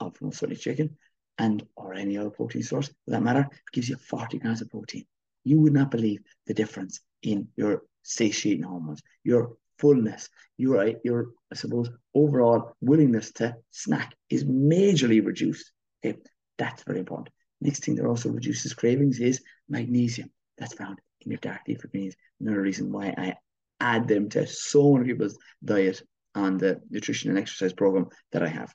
of 0.00 0.16
Sunny 0.32 0.56
chicken 0.56 0.96
and 1.38 1.66
or 1.76 1.94
any 1.94 2.18
other 2.18 2.30
protein 2.30 2.62
source 2.62 2.88
for 2.88 3.10
that 3.10 3.22
matter, 3.22 3.48
gives 3.72 3.88
you 3.88 3.96
40 3.96 4.38
grams 4.38 4.60
of 4.60 4.70
protein. 4.70 5.04
You 5.42 5.60
would 5.60 5.72
not 5.72 5.90
believe 5.90 6.20
the 6.46 6.54
difference 6.54 7.00
in 7.22 7.48
your 7.56 7.82
satiating 8.02 8.62
hormones, 8.64 9.02
your 9.24 9.56
fullness, 9.78 10.28
your, 10.58 10.92
your 11.02 11.28
I 11.50 11.56
suppose, 11.56 11.88
overall 12.14 12.76
willingness 12.80 13.32
to 13.32 13.56
snack 13.70 14.14
is 14.28 14.44
majorly 14.44 15.24
reduced. 15.24 15.72
Okay. 16.04 16.18
That's 16.58 16.82
very 16.84 17.00
important. 17.00 17.30
Next 17.60 17.84
thing 17.84 17.96
that 17.96 18.06
also 18.06 18.30
reduces 18.30 18.74
cravings 18.74 19.20
is 19.20 19.42
magnesium. 19.68 20.30
That's 20.58 20.74
found 20.74 21.00
in 21.22 21.30
your 21.30 21.38
dark 21.38 21.60
leafy 21.66 21.88
greens. 21.88 22.14
Another 22.40 22.60
reason 22.60 22.92
why 22.92 23.14
I 23.16 23.34
add 23.80 24.08
them 24.08 24.28
to 24.30 24.46
so 24.46 24.94
many 24.94 25.06
people's 25.06 25.38
diet 25.64 26.02
on 26.34 26.58
the 26.58 26.80
nutrition 26.90 27.30
and 27.30 27.38
exercise 27.38 27.72
program 27.72 28.08
that 28.32 28.42
I 28.42 28.48
have. 28.48 28.72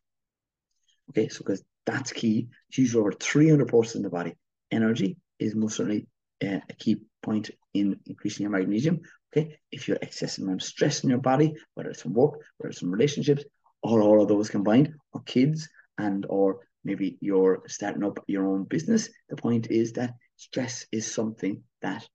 Okay, 1.10 1.28
so 1.30 1.40
because 1.40 1.64
that's 1.86 2.12
key. 2.12 2.48
It's 2.70 2.78
used 2.78 2.96
over 2.96 3.12
300 3.12 3.68
parts 3.68 3.96
in 3.96 4.02
the 4.02 4.10
body. 4.10 4.36
Energy 4.72 5.18
is 5.40 5.56
most 5.56 5.78
certainly 5.78 6.08
uh, 6.44 6.60
a 6.70 6.74
key 6.78 6.98
point 7.24 7.52
in 7.74 8.00
increasing 8.06 8.44
your 8.44 8.52
magnesium. 8.52 9.02
Okay, 9.32 9.60
if 9.72 9.88
you're 9.88 9.98
excessive 10.02 10.44
amount 10.44 10.62
of 10.62 10.68
stress 10.68 11.04
in 11.04 11.10
your 11.10 11.20
body, 11.20 11.54
whether 11.74 11.90
it's 11.90 12.02
from 12.02 12.14
work, 12.14 12.40
whether 12.58 12.70
it's 12.70 12.80
from 12.80 12.92
relationships, 12.92 13.44
or 13.84 14.02
all 14.02 14.22
of 14.22 14.28
those 14.28 14.50
combined, 14.50 14.94
or 15.14 15.22
kids, 15.22 15.70
and 15.98 16.26
or 16.30 16.60
maybe 16.84 17.18
you're 17.22 17.64
starting 17.68 18.04
up 18.04 18.20
your 18.28 18.48
own 18.48 18.64
business. 18.64 19.10
The 19.30 19.36
point 19.36 19.72
is 19.72 19.94
that 19.94 20.16
stress 20.38 20.86
is 20.92 21.12
something 21.12 21.64
that 21.82 22.08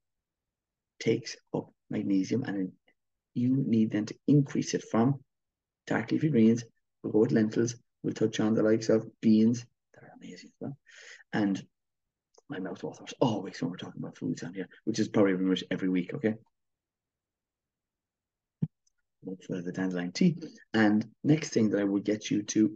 takes 1.00 1.36
up 1.54 1.72
magnesium 1.90 2.44
and 2.44 2.72
you 3.34 3.64
need 3.66 3.90
then 3.90 4.06
to 4.06 4.14
increase 4.26 4.74
it 4.74 4.84
from 4.90 5.20
dark 5.86 6.12
leafy 6.12 6.30
greens. 6.30 6.64
We'll 7.02 7.12
go 7.12 7.20
with 7.20 7.32
lentils. 7.32 7.76
We'll 8.02 8.14
touch 8.14 8.40
on 8.40 8.54
the 8.54 8.62
likes 8.62 8.88
of 8.88 9.08
beans. 9.20 9.66
They're 9.92 10.12
amazing 10.16 10.50
as 10.50 10.60
well. 10.60 10.78
And 11.32 11.62
my 12.48 12.58
mouth 12.58 12.82
waters 12.82 13.14
oh, 13.20 13.26
always 13.26 13.60
when 13.60 13.70
we're 13.70 13.76
talking 13.76 14.00
about 14.00 14.18
foods 14.18 14.42
on 14.42 14.54
here, 14.54 14.68
which 14.84 14.98
is 14.98 15.08
probably 15.08 15.34
pretty 15.34 15.48
much 15.48 15.64
every 15.70 15.88
week, 15.88 16.14
okay? 16.14 16.34
for 19.46 19.62
the 19.62 19.72
dandelion 19.72 20.12
tea. 20.12 20.36
And 20.72 21.06
next 21.22 21.50
thing 21.50 21.70
that 21.70 21.80
I 21.80 21.84
would 21.84 22.04
get 22.04 22.30
you 22.30 22.42
to 22.42 22.74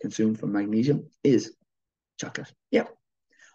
consume 0.00 0.34
from 0.34 0.52
magnesium 0.52 1.08
is 1.22 1.54
chocolate. 2.18 2.52
Yep, 2.70 2.94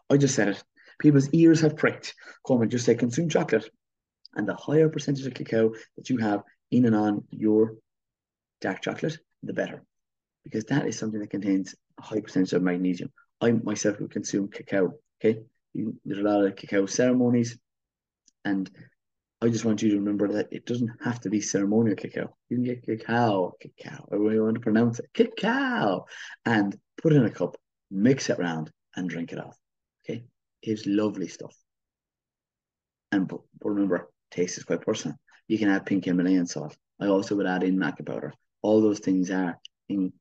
I 0.10 0.18
just 0.18 0.36
said 0.36 0.50
it. 0.50 0.64
People's 1.00 1.30
ears 1.30 1.62
have 1.62 1.78
pricked. 1.78 2.16
Come 2.46 2.62
and 2.62 2.72
just 2.72 2.86
say 2.86 2.96
consume 2.96 3.30
chocolate. 3.30 3.70
And 4.36 4.48
the 4.48 4.56
higher 4.56 4.90
percentage 4.90 5.26
of 5.26 5.34
cacao 5.34 5.74
that 5.98 6.10
you 6.10 6.18
have 6.18 6.44
in 6.72 6.86
and 6.86 6.96
on 6.96 7.24
your 7.32 7.76
dark 8.62 8.82
chocolate, 8.82 9.18
the 9.44 9.54
better. 9.54 9.84
Because 10.44 10.66
that 10.66 10.88
is 10.88 10.98
something 10.98 11.20
that 11.20 11.30
contains 11.30 11.76
a 12.00 12.04
high 12.04 12.20
percentage 12.20 12.54
of 12.54 12.62
magnesium. 12.62 13.12
I 13.42 13.52
myself 13.52 14.00
would 14.00 14.12
consume 14.12 14.50
cacao. 14.50 14.94
Okay. 15.20 15.42
There's 15.74 16.20
a 16.20 16.24
lot 16.24 16.46
of 16.46 16.56
cacao 16.56 16.86
ceremonies. 16.86 17.58
And 18.46 18.70
I 19.42 19.48
just 19.48 19.64
want 19.64 19.82
you 19.82 19.90
to 19.92 19.96
remember 19.96 20.28
that 20.34 20.50
it 20.52 20.66
doesn't 20.66 20.92
have 21.02 21.22
to 21.22 21.30
be 21.30 21.40
ceremonial 21.40 21.96
cacao. 21.96 22.36
You 22.50 22.58
can 22.58 22.66
get 22.66 22.84
cacao, 22.84 23.54
cacao, 23.62 24.08
however 24.12 24.34
you 24.34 24.44
want 24.44 24.56
to 24.56 24.60
pronounce 24.60 25.00
it, 25.00 25.10
cacao, 25.14 26.06
and 26.46 26.78
put 27.02 27.14
in 27.14 27.24
a 27.24 27.30
cup, 27.30 27.56
mix 27.90 28.30
it 28.30 28.38
around, 28.38 28.70
and 28.96 29.10
drink 29.10 29.32
it 29.32 29.40
off. 29.40 29.58
Okay. 30.04 30.26
It's 30.62 30.86
lovely 30.86 31.30
stuff. 31.30 31.56
And 33.14 33.32
remember, 33.64 34.10
taste 34.30 34.58
is 34.58 34.66
quite 34.66 34.82
personal. 34.82 35.18
You 35.48 35.58
can 35.58 35.70
add 35.70 35.86
pink 35.86 36.06
Himalayan 36.06 36.46
salt. 36.46 36.76
I 37.00 37.08
also 37.08 37.36
would 37.38 37.48
add 37.48 37.64
in 37.64 37.78
maca 37.78 38.06
powder. 38.06 38.34
All 38.62 38.82
those 38.82 39.00
things 39.00 39.32
are 39.32 39.58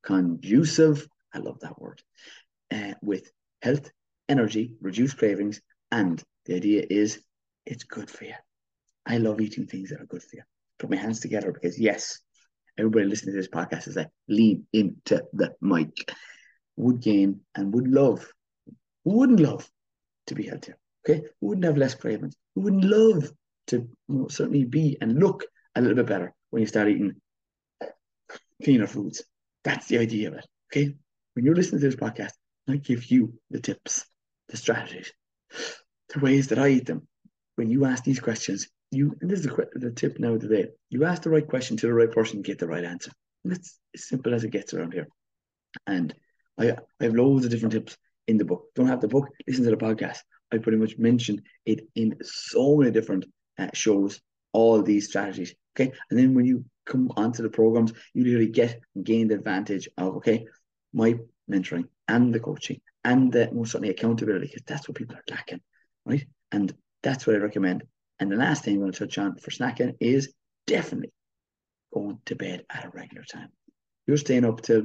conducive, 0.03 1.09
I 1.35 1.39
love 1.39 1.59
that 1.61 1.81
word, 1.81 2.01
uh, 2.73 2.95
with 3.03 3.31
health, 3.63 3.91
energy, 4.29 4.77
reduced 4.81 5.19
cravings, 5.19 5.61
and 5.91 6.23
the 6.47 6.55
idea 6.55 6.87
is 6.89 7.21
it's 7.67 7.85
good 7.85 8.09
for 8.09 8.25
you. 8.25 8.35
I 9.09 9.17
love 9.17 9.41
eating 9.41 9.67
things 9.67 9.89
that 9.91 10.01
are 10.03 10.07
good 10.07 10.23
for 10.23 10.37
you. 10.37 10.43
Put 10.79 10.91
my 10.91 10.97
hands 10.97 11.21
together 11.21 11.51
because 11.51 11.81
yes, 11.81 12.21
everybody 12.77 13.07
listening 13.07 13.35
to 13.35 13.41
this 13.41 13.49
podcast 13.49 13.89
is 13.89 13.97
like 13.97 14.11
lean 14.29 14.67
into 14.73 15.25
the 15.33 15.55
mic. 15.63 16.13
Would 16.77 17.01
gain 17.01 17.41
and 17.57 17.75
would 17.75 17.89
love, 17.89 18.31
wouldn't 19.05 19.41
love 19.41 19.69
to 20.29 20.35
be 20.35 20.45
healthier. 20.45 20.77
Okay, 21.09 21.25
wouldn't 21.41 21.65
have 21.65 21.77
less 21.77 21.95
cravings? 21.95 22.37
Wouldn't 22.55 22.85
love 22.85 23.33
to 23.69 23.89
certainly 24.29 24.65
be 24.65 24.97
and 25.01 25.19
look 25.19 25.45
a 25.75 25.81
little 25.81 25.97
bit 25.97 26.07
better 26.07 26.35
when 26.51 26.61
you 26.61 26.67
start 26.67 26.89
eating 26.89 27.15
cleaner 28.63 28.87
foods? 28.87 29.25
That's 29.65 29.87
the 29.87 29.99
idea 29.99 30.29
of 30.29 30.35
it. 30.35 30.47
Okay, 30.71 30.95
when 31.33 31.45
you're 31.45 31.57
listening 31.57 31.81
to 31.81 31.87
this 31.89 31.97
podcast, 31.97 32.33
I 32.69 32.77
give 32.77 33.11
you 33.11 33.33
the 33.51 33.61
tips, 33.61 34.05
the 34.51 34.57
strategies, 34.57 35.13
the 36.13 36.21
ways 36.21 36.49
that 36.49 36.59
I 36.59 36.69
eat 36.69 36.87
them. 36.87 37.09
When 37.57 37.71
you 37.71 37.87
ask 37.87 38.05
these 38.05 38.21
questions, 38.21 38.69
you 38.91 39.17
and 39.21 39.31
this 39.31 39.41
is 39.41 39.47
the, 39.47 39.69
the 39.75 39.91
tip 39.91 40.19
now 40.19 40.37
today. 40.37 40.69
You 40.91 41.05
ask 41.05 41.23
the 41.23 41.31
right 41.31 41.47
question 41.47 41.77
to 41.77 41.87
the 41.87 41.95
right 41.95 42.11
person, 42.11 42.43
get 42.43 42.59
the 42.59 42.67
right 42.67 42.85
answer. 42.85 43.11
And 43.45 43.53
that's 43.53 43.79
as 43.95 44.09
simple 44.09 44.35
as 44.35 44.45
it 44.45 44.51
gets 44.51 44.75
around 44.75 44.93
here. 44.93 45.09
And 45.87 46.15
I, 46.59 46.71
I 46.71 47.05
have 47.05 47.15
loads 47.15 47.45
of 47.45 47.51
different 47.51 47.73
tips 47.73 47.97
in 48.27 48.39
the 48.39 48.45
book. 48.45 48.67
Don't 48.75 48.89
have 48.89 49.01
the 49.01 49.09
book, 49.09 49.29
listen 49.47 49.65
to 49.65 49.71
the 49.71 49.77
podcast. 49.77 50.19
I 50.53 50.59
pretty 50.59 50.79
much 50.79 50.99
mentioned 50.99 51.43
it 51.67 51.87
in 51.95 52.17
so 52.23 52.77
many 52.77 52.91
different 52.91 53.27
uh, 53.59 53.69
shows, 53.75 54.21
all 54.53 54.83
these 54.83 55.09
strategies. 55.09 55.55
Okay. 55.77 55.93
And 56.11 56.19
then 56.19 56.35
when 56.35 56.47
you 56.47 56.65
come 56.87 57.13
onto 57.17 57.43
the 57.43 57.51
programs, 57.51 57.93
you 58.15 58.25
really 58.25 58.49
get 58.49 58.81
gain 59.03 59.29
the 59.29 59.35
advantage 59.35 59.89
of, 59.99 60.17
okay, 60.17 60.47
my 60.93 61.17
mentoring 61.51 61.85
and 62.09 62.35
the 62.35 62.41
coaching 62.41 62.81
and 63.05 63.31
the 63.31 63.51
most 63.53 63.73
certainly 63.73 63.91
accountability, 63.91 64.47
because 64.47 64.63
that's 64.67 64.89
what 64.89 64.97
people 64.97 65.17
are 65.17 65.25
lacking. 65.31 65.61
Right. 66.07 66.27
And 66.51 66.75
that's 67.03 67.27
what 67.27 67.37
I 67.37 67.41
recommend. 67.41 67.85
And 68.21 68.31
the 68.31 68.37
last 68.37 68.65
thing 68.65 68.75
I'm 68.75 68.81
going 68.81 68.93
to 68.93 68.99
touch 68.99 69.19
on 69.19 69.37
for 69.37 69.51
snacking 69.51 69.97
is 70.01 70.33
definitely 70.67 71.13
going 71.93 72.19
to 72.27 72.37
bed 72.37 72.65
at 72.71 72.85
a 72.85 72.91
regular 72.91 73.25
time. 73.25 73.51
You're 74.07 74.17
staying 74.17 74.45
up 74.45 74.61
till 74.61 74.85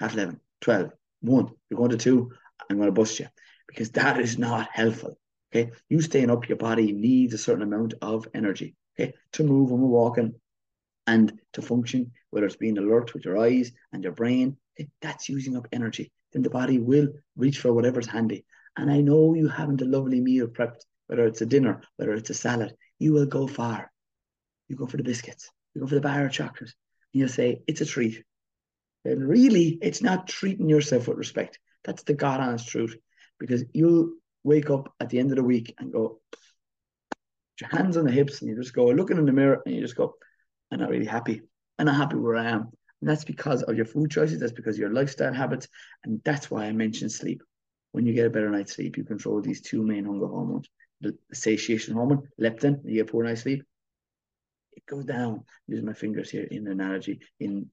half 0.00 0.14
11, 0.14 0.40
12, 0.60 0.90
1, 1.20 1.50
you're 1.70 1.78
going 1.78 1.90
to 1.90 1.96
2, 1.96 2.30
I'm 2.70 2.76
going 2.76 2.88
to 2.88 2.92
bust 2.92 3.18
you 3.20 3.26
because 3.68 3.90
that 3.90 4.18
is 4.20 4.38
not 4.38 4.68
helpful. 4.72 5.18
Okay. 5.54 5.70
You 5.88 6.00
staying 6.00 6.30
up, 6.30 6.48
your 6.48 6.58
body 6.58 6.92
needs 6.92 7.34
a 7.34 7.38
certain 7.38 7.62
amount 7.62 7.94
of 8.02 8.28
energy. 8.34 8.74
Okay. 8.98 9.14
To 9.32 9.44
move 9.44 9.70
when 9.70 9.80
we're 9.80 9.88
walking 9.88 10.34
and 11.06 11.38
to 11.52 11.62
function, 11.62 12.12
whether 12.30 12.46
it's 12.46 12.56
being 12.56 12.78
alert 12.78 13.14
with 13.14 13.24
your 13.24 13.38
eyes 13.38 13.72
and 13.92 14.02
your 14.02 14.12
brain, 14.12 14.56
okay, 14.78 14.88
that's 15.00 15.28
using 15.28 15.56
up 15.56 15.68
energy. 15.72 16.10
Then 16.32 16.42
the 16.42 16.50
body 16.50 16.78
will 16.78 17.08
reach 17.36 17.58
for 17.58 17.72
whatever's 17.72 18.06
handy. 18.06 18.44
And 18.76 18.90
I 18.90 19.00
know 19.00 19.34
you 19.34 19.48
haven't 19.48 19.82
a 19.82 19.86
lovely 19.86 20.20
meal 20.20 20.48
prepped, 20.48 20.84
whether 21.06 21.26
it's 21.26 21.40
a 21.40 21.46
dinner, 21.46 21.82
whether 21.96 22.14
it's 22.14 22.30
a 22.30 22.34
salad, 22.34 22.74
you 22.98 23.12
will 23.12 23.26
go 23.26 23.46
far. 23.46 23.90
You 24.68 24.76
go 24.76 24.86
for 24.86 24.96
the 24.96 25.02
biscuits, 25.02 25.50
you 25.74 25.80
go 25.80 25.86
for 25.86 25.94
the 25.94 26.00
bar 26.00 26.26
of 26.26 26.32
chocolate, 26.32 26.72
and 27.12 27.20
you'll 27.20 27.28
say, 27.28 27.62
it's 27.66 27.80
a 27.80 27.86
treat. 27.86 28.24
And 29.04 29.26
really, 29.26 29.78
it's 29.80 30.02
not 30.02 30.26
treating 30.26 30.68
yourself 30.68 31.06
with 31.06 31.18
respect. 31.18 31.60
That's 31.84 32.02
the 32.02 32.14
God 32.14 32.40
honest 32.40 32.68
truth. 32.68 32.96
Because 33.38 33.64
you'll 33.72 34.14
wake 34.42 34.70
up 34.70 34.92
at 34.98 35.10
the 35.10 35.18
end 35.18 35.30
of 35.30 35.36
the 35.36 35.44
week 35.44 35.74
and 35.78 35.92
go, 35.92 36.20
your 37.60 37.70
hands 37.70 37.96
on 37.96 38.04
the 38.04 38.12
hips, 38.12 38.40
and 38.40 38.50
you 38.50 38.56
just 38.56 38.74
go 38.74 38.86
looking 38.86 39.18
in 39.18 39.26
the 39.26 39.32
mirror 39.32 39.62
and 39.64 39.74
you 39.74 39.80
just 39.80 39.96
go, 39.96 40.14
I'm 40.72 40.80
not 40.80 40.90
really 40.90 41.06
happy. 41.06 41.42
I'm 41.78 41.86
not 41.86 41.96
happy 41.96 42.16
where 42.16 42.36
I 42.36 42.46
am. 42.46 42.70
And 43.00 43.10
that's 43.10 43.24
because 43.24 43.62
of 43.62 43.76
your 43.76 43.84
food 43.84 44.10
choices, 44.10 44.40
that's 44.40 44.52
because 44.52 44.76
of 44.76 44.80
your 44.80 44.92
lifestyle 44.92 45.32
habits. 45.32 45.68
And 46.04 46.20
that's 46.24 46.50
why 46.50 46.64
I 46.64 46.72
mentioned 46.72 47.12
sleep. 47.12 47.42
When 47.92 48.04
you 48.06 48.12
get 48.12 48.26
a 48.26 48.30
better 48.30 48.50
night's 48.50 48.74
sleep, 48.74 48.96
you 48.96 49.04
control 49.04 49.40
these 49.40 49.60
two 49.60 49.82
main 49.82 50.04
hunger 50.04 50.26
hormones 50.26 50.68
satiation 51.32 51.94
hormone, 51.94 52.28
leptin, 52.40 52.80
you 52.84 53.02
get 53.02 53.10
poor 53.10 53.24
night's 53.24 53.42
sleep. 53.42 53.62
It 54.72 54.86
goes 54.86 55.04
down. 55.04 55.44
Use 55.66 55.82
my 55.82 55.92
fingers 55.92 56.30
here 56.30 56.46
in 56.50 56.66
analogy 56.66 57.20
in 57.40 57.70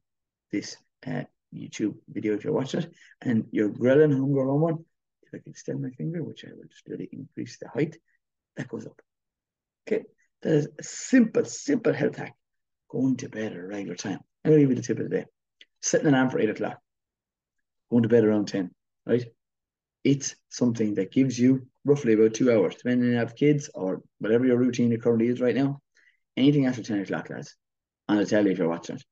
this 0.52 0.78
uh, 1.08 1.24
YouTube 1.54 1.96
video 2.08 2.34
if 2.34 2.46
you 2.46 2.54
watch 2.54 2.74
it, 2.76 2.92
and 3.22 3.46
your 3.52 3.70
ghrelin 3.70 4.12
hunger 4.12 4.46
hormone, 4.46 4.86
if 5.24 5.30
I 5.34 5.44
can 5.44 5.52
extend 5.52 5.82
my 5.82 5.90
finger, 5.92 6.24
which 6.24 6.46
I 6.46 6.50
will 6.54 6.68
just 6.70 6.88
really 6.88 7.10
increase 7.12 7.58
the 7.60 7.68
height, 7.68 7.98
that 8.58 8.68
goes 8.68 8.86
up. 8.86 9.00
Okay, 9.88 10.04
that 10.42 10.54
is 10.54 10.68
a 10.80 10.84
simple, 10.84 11.46
simple 11.46 11.94
health 11.94 12.16
hack. 12.16 12.36
Going 12.90 13.18
to 13.18 13.30
bed 13.30 13.54
at 13.54 13.58
a 13.58 13.66
regular 13.66 13.96
time. 13.96 14.20
I'm 14.44 14.52
going 14.52 14.62
to 14.62 14.68
give 14.68 14.70
you 14.70 14.76
the 14.76 14.88
tip 14.88 15.00
of 15.00 15.10
the 15.10 15.18
day. 15.18 15.26
Setting 15.82 16.08
an 16.08 16.14
alarm 16.14 16.30
for 16.30 16.40
8 16.40 16.52
o'clock. 16.52 16.80
Going 17.90 18.04
to 18.04 18.10
bed 18.10 18.24
around 18.24 18.48
10, 18.48 18.70
right? 19.06 19.26
It's 20.04 20.36
something 20.50 20.96
that 20.96 21.12
gives 21.12 21.38
you 21.40 21.68
roughly 21.86 22.14
about 22.14 22.34
two 22.34 22.52
hours, 22.52 22.76
depending 22.76 23.08
on 23.08 23.14
you 23.14 23.18
have 23.18 23.36
kids 23.36 23.70
or 23.74 24.02
whatever 24.20 24.46
your 24.46 24.58
routine 24.58 24.98
currently 25.00 25.28
is 25.28 25.42
right 25.42 25.56
now. 25.56 25.80
Anything 26.38 26.66
after 26.66 26.82
10 26.82 27.02
o'clock, 27.02 27.30
lads, 27.30 27.56
and 28.08 28.20
I'll 28.20 28.26
tell 28.26 28.44
you 28.46 28.52
if 28.52 28.58
you're 28.58 28.70
watching 28.70 28.96
it, 28.96 29.04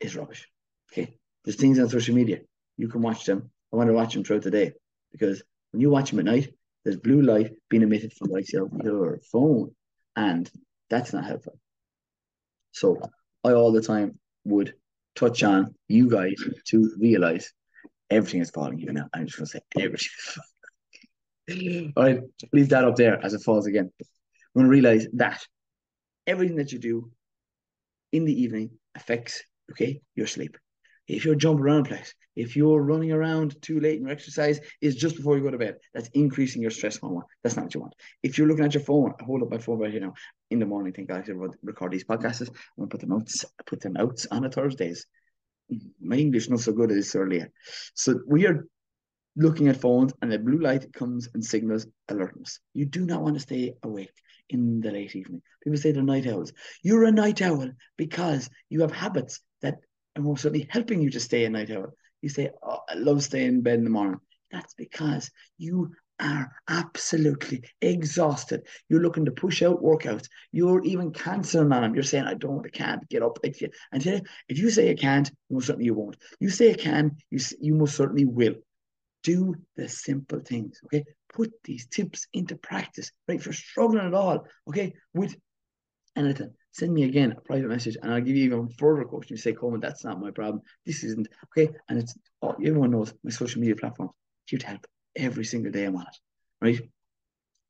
is 0.00 0.16
rubbish. 0.16 0.46
Okay. 0.92 1.16
There's 1.44 1.56
things 1.56 1.78
on 1.78 1.88
social 1.88 2.14
media. 2.14 2.40
You 2.76 2.88
can 2.88 3.02
watch 3.02 3.24
them. 3.24 3.50
I 3.72 3.76
want 3.76 3.88
to 3.88 3.94
watch 3.94 4.14
them 4.14 4.24
throughout 4.24 4.42
the 4.42 4.50
day 4.50 4.72
because 5.12 5.42
when 5.72 5.80
you 5.80 5.90
watch 5.90 6.10
them 6.10 6.18
at 6.18 6.24
night, 6.24 6.52
there's 6.84 6.96
blue 6.96 7.22
light 7.22 7.52
being 7.68 7.82
emitted 7.82 8.12
from 8.12 8.30
like 8.30 8.50
your, 8.52 9.20
phone, 9.30 9.74
and 10.16 10.50
that's 10.88 11.12
not 11.12 11.24
helpful. 11.24 11.58
So 12.72 13.00
I 13.44 13.52
all 13.52 13.72
the 13.72 13.82
time 13.82 14.18
would 14.44 14.74
touch 15.14 15.42
on 15.42 15.74
you 15.88 16.08
guys 16.08 16.34
to 16.68 16.94
realize 16.98 17.52
everything 18.10 18.40
is 18.40 18.50
falling 18.50 18.78
here 18.78 18.92
now. 18.92 19.08
I'm 19.12 19.26
just 19.26 19.38
gonna 19.38 19.46
say 19.46 19.60
everything. 19.76 20.08
All 21.96 22.04
right, 22.04 22.20
leave 22.52 22.68
that 22.70 22.84
up 22.84 22.96
there 22.96 23.24
as 23.24 23.34
it 23.34 23.42
falls 23.42 23.66
again. 23.66 23.90
We're 24.54 24.62
gonna 24.62 24.70
realize 24.70 25.06
that 25.14 25.40
everything 26.26 26.56
that 26.56 26.72
you 26.72 26.78
do 26.78 27.10
in 28.12 28.24
the 28.24 28.42
evening 28.42 28.70
affects 28.94 29.42
okay 29.70 30.00
your 30.14 30.26
sleep 30.26 30.56
if 31.10 31.24
you're 31.24 31.34
jumping 31.34 31.64
around 31.64 31.84
place, 31.84 32.14
if 32.36 32.54
you're 32.54 32.80
running 32.80 33.10
around 33.10 33.60
too 33.62 33.80
late 33.80 33.96
and 33.96 34.02
your 34.02 34.12
exercise 34.12 34.60
is 34.80 34.94
just 34.94 35.16
before 35.16 35.36
you 35.36 35.42
go 35.42 35.50
to 35.50 35.58
bed, 35.58 35.76
that's 35.92 36.08
increasing 36.14 36.62
your 36.62 36.70
stress 36.70 36.98
hormone. 36.98 37.24
That's 37.42 37.56
not 37.56 37.64
what 37.64 37.74
you 37.74 37.80
want. 37.80 37.94
If 38.22 38.38
you're 38.38 38.46
looking 38.46 38.64
at 38.64 38.74
your 38.74 38.84
phone, 38.84 39.12
hold 39.20 39.42
up 39.42 39.50
my 39.50 39.58
phone 39.58 39.78
right 39.78 39.90
here 39.90 40.00
now 40.00 40.14
in 40.50 40.60
the 40.60 40.66
morning, 40.66 40.92
think 40.92 41.10
I 41.10 41.22
should 41.22 41.36
record 41.62 41.92
these 41.92 42.04
podcasts. 42.04 42.48
I'm 42.48 42.54
gonna 42.78 42.88
put 42.88 43.00
them 43.00 43.12
out, 43.12 43.28
put 43.66 43.80
them 43.80 43.96
out 43.96 44.24
on 44.30 44.44
a 44.44 44.50
Thursdays. 44.50 45.06
My 46.00 46.16
English 46.16 46.48
not 46.48 46.60
so 46.60 46.72
good 46.72 46.92
as 46.92 47.14
earlier. 47.14 47.50
So 47.94 48.20
we 48.26 48.46
are 48.46 48.66
looking 49.40 49.68
at 49.68 49.80
phones 49.80 50.12
and 50.20 50.30
the 50.30 50.38
blue 50.38 50.58
light 50.58 50.92
comes 50.92 51.28
and 51.32 51.44
signals 51.44 51.86
alertness. 52.08 52.60
You 52.74 52.84
do 52.84 53.06
not 53.06 53.22
want 53.22 53.34
to 53.34 53.40
stay 53.40 53.74
awake 53.82 54.12
in 54.50 54.80
the 54.80 54.90
late 54.90 55.16
evening. 55.16 55.42
People 55.62 55.78
say 55.78 55.92
they're 55.92 56.02
night 56.02 56.26
owls. 56.26 56.52
You're 56.82 57.04
a 57.04 57.12
night 57.12 57.40
owl 57.40 57.70
because 57.96 58.50
you 58.68 58.82
have 58.82 58.92
habits 58.92 59.40
that 59.62 59.78
are 60.16 60.22
most 60.22 60.42
certainly 60.42 60.66
helping 60.70 61.00
you 61.00 61.10
to 61.10 61.20
stay 61.20 61.44
a 61.44 61.50
night 61.50 61.70
owl. 61.70 61.94
You 62.20 62.28
say, 62.28 62.50
oh, 62.62 62.80
I 62.88 62.94
love 62.94 63.22
staying 63.22 63.48
in 63.48 63.62
bed 63.62 63.78
in 63.78 63.84
the 63.84 63.90
morning. 63.90 64.20
That's 64.52 64.74
because 64.74 65.30
you 65.56 65.92
are 66.20 66.52
absolutely 66.68 67.64
exhausted. 67.80 68.66
You're 68.90 69.00
looking 69.00 69.24
to 69.24 69.32
push 69.32 69.62
out 69.62 69.82
workouts. 69.82 70.28
You're 70.52 70.82
even 70.84 71.12
canceling 71.12 71.72
on 71.72 71.80
them. 71.82 71.94
You're 71.94 72.02
saying, 72.02 72.24
I 72.24 72.34
don't, 72.34 72.66
I 72.66 72.68
can't 72.68 73.08
get 73.08 73.22
up. 73.22 73.38
And 73.42 74.04
if 74.48 74.58
you 74.58 74.70
say 74.70 74.88
you 74.88 74.96
can't, 74.96 75.30
most 75.48 75.68
certainly 75.68 75.86
you 75.86 75.94
won't. 75.94 76.18
You 76.40 76.50
say 76.50 76.70
you 76.70 76.74
can, 76.74 77.16
you, 77.30 77.38
you 77.60 77.74
most 77.74 77.96
certainly 77.96 78.26
will. 78.26 78.56
Do 79.22 79.54
the 79.76 79.88
simple 79.88 80.40
things, 80.40 80.80
okay? 80.86 81.04
Put 81.32 81.52
these 81.64 81.86
tips 81.86 82.26
into 82.32 82.56
practice, 82.56 83.12
right? 83.28 83.38
If 83.38 83.46
you're 83.46 83.52
struggling 83.52 84.06
at 84.06 84.14
all, 84.14 84.46
okay, 84.68 84.94
with 85.14 85.36
anything, 86.16 86.52
send 86.72 86.92
me 86.92 87.04
again 87.04 87.32
a 87.32 87.40
private 87.40 87.68
message 87.68 87.96
and 88.00 88.12
I'll 88.12 88.20
give 88.20 88.36
you 88.36 88.44
even 88.44 88.68
further 88.78 89.04
coaching. 89.04 89.36
You 89.36 89.36
say, 89.36 89.52
Coleman, 89.52 89.80
that's 89.80 90.04
not 90.04 90.20
my 90.20 90.30
problem. 90.30 90.62
This 90.86 91.04
isn't 91.04 91.28
okay. 91.46 91.70
And 91.88 91.98
it's 91.98 92.14
oh, 92.42 92.54
everyone 92.64 92.92
knows 92.92 93.12
my 93.22 93.30
social 93.30 93.60
media 93.60 93.76
platforms 93.76 94.12
to 94.48 94.56
help 94.58 94.86
every 95.16 95.44
single 95.44 95.72
day 95.72 95.84
I'm 95.84 95.96
on 95.96 96.02
it. 96.02 96.18
Right. 96.60 96.80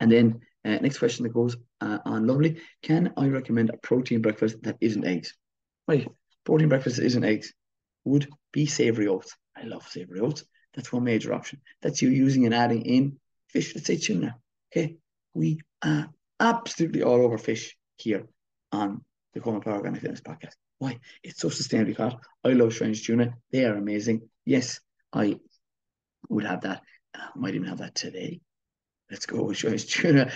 And 0.01 0.11
then 0.11 0.41
uh, 0.65 0.79
next 0.81 0.99
question 0.99 1.25
that 1.25 1.35
goes 1.35 1.57
uh, 1.81 1.99
on 2.05 2.27
lovely. 2.27 2.61
Can 2.83 3.13
I 3.17 3.29
recommend 3.29 3.71
a 3.71 3.77
protein 3.79 4.23
breakfast 4.23 4.63
that 4.63 4.77
isn't 4.81 5.07
eggs? 5.07 5.35
Right. 5.87 6.09
Protein 6.45 6.69
breakfast 6.69 6.97
that 6.97 7.07
isn't 7.07 7.25
eggs 7.25 7.53
would 8.05 8.29
be 8.53 8.67
savory 8.67 9.09
oats. 9.09 9.37
I 9.57 9.65
love 9.65 9.87
savory 9.89 10.21
oats. 10.21 10.45
That's 10.75 10.93
one 10.93 11.05
major 11.05 11.33
option. 11.33 11.61
That's 11.83 12.01
you 12.03 12.11
using 12.11 12.47
and 12.47 12.55
adding 12.55 12.83
in 12.83 13.19
fish, 13.49 13.75
let's 13.75 13.87
say 13.87 13.97
tuna. 13.97 14.37
Okay. 14.73 14.97
We 15.35 15.61
are 15.83 16.09
absolutely 16.39 17.03
all 17.03 17.23
over 17.25 17.39
fish 17.39 17.77
here 17.97 18.27
on 18.73 19.05
the 19.35 19.41
Coleman 19.41 19.63
Power 19.63 19.77
Organic 19.77 20.01
Fitness 20.01 20.21
podcast. 20.21 20.55
Why? 20.79 20.99
It's 21.23 21.41
so 21.41 21.49
sustainably 21.49 21.97
caught. 21.97 22.21
I 22.45 22.51
love 22.51 22.73
strange 22.73 23.05
tuna. 23.05 23.35
They 23.53 23.65
are 23.65 23.75
amazing. 23.75 24.29
Yes, 24.45 24.81
I 25.13 25.39
would 26.29 26.45
have 26.45 26.63
that. 26.63 26.83
I 27.15 27.29
might 27.37 27.55
even 27.55 27.69
have 27.69 27.79
that 27.79 27.95
today. 27.95 28.41
Let's 29.11 29.27
go 29.27 29.43
with 29.43 29.59
strange 29.59 29.87
tuna 29.93 30.33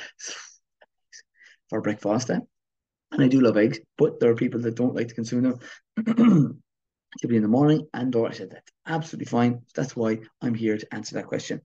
for 1.71 1.81
breakfast. 1.81 2.31
Eh? 2.31 2.41
And 3.13 3.23
I 3.23 3.29
do 3.29 3.41
love 3.41 3.57
eggs, 3.57 3.79
but 3.97 4.21
there 4.21 4.31
are 4.31 4.37
people 4.37 4.61
that 4.63 4.75
don't 4.75 4.95
like 4.95 5.09
to 5.09 5.15
consume 5.15 5.59
them. 5.97 6.61
typically 7.21 7.37
in 7.37 7.43
the 7.43 7.49
morning 7.49 7.87
and 7.95 8.15
or 8.15 8.29
I 8.29 8.33
said 8.33 8.51
that's 8.51 8.73
absolutely 8.87 9.27
fine. 9.27 9.63
That's 9.75 9.97
why 9.97 10.19
I'm 10.41 10.55
here 10.55 10.77
to 10.77 10.95
answer 10.95 11.15
that 11.17 11.27
question. 11.27 11.61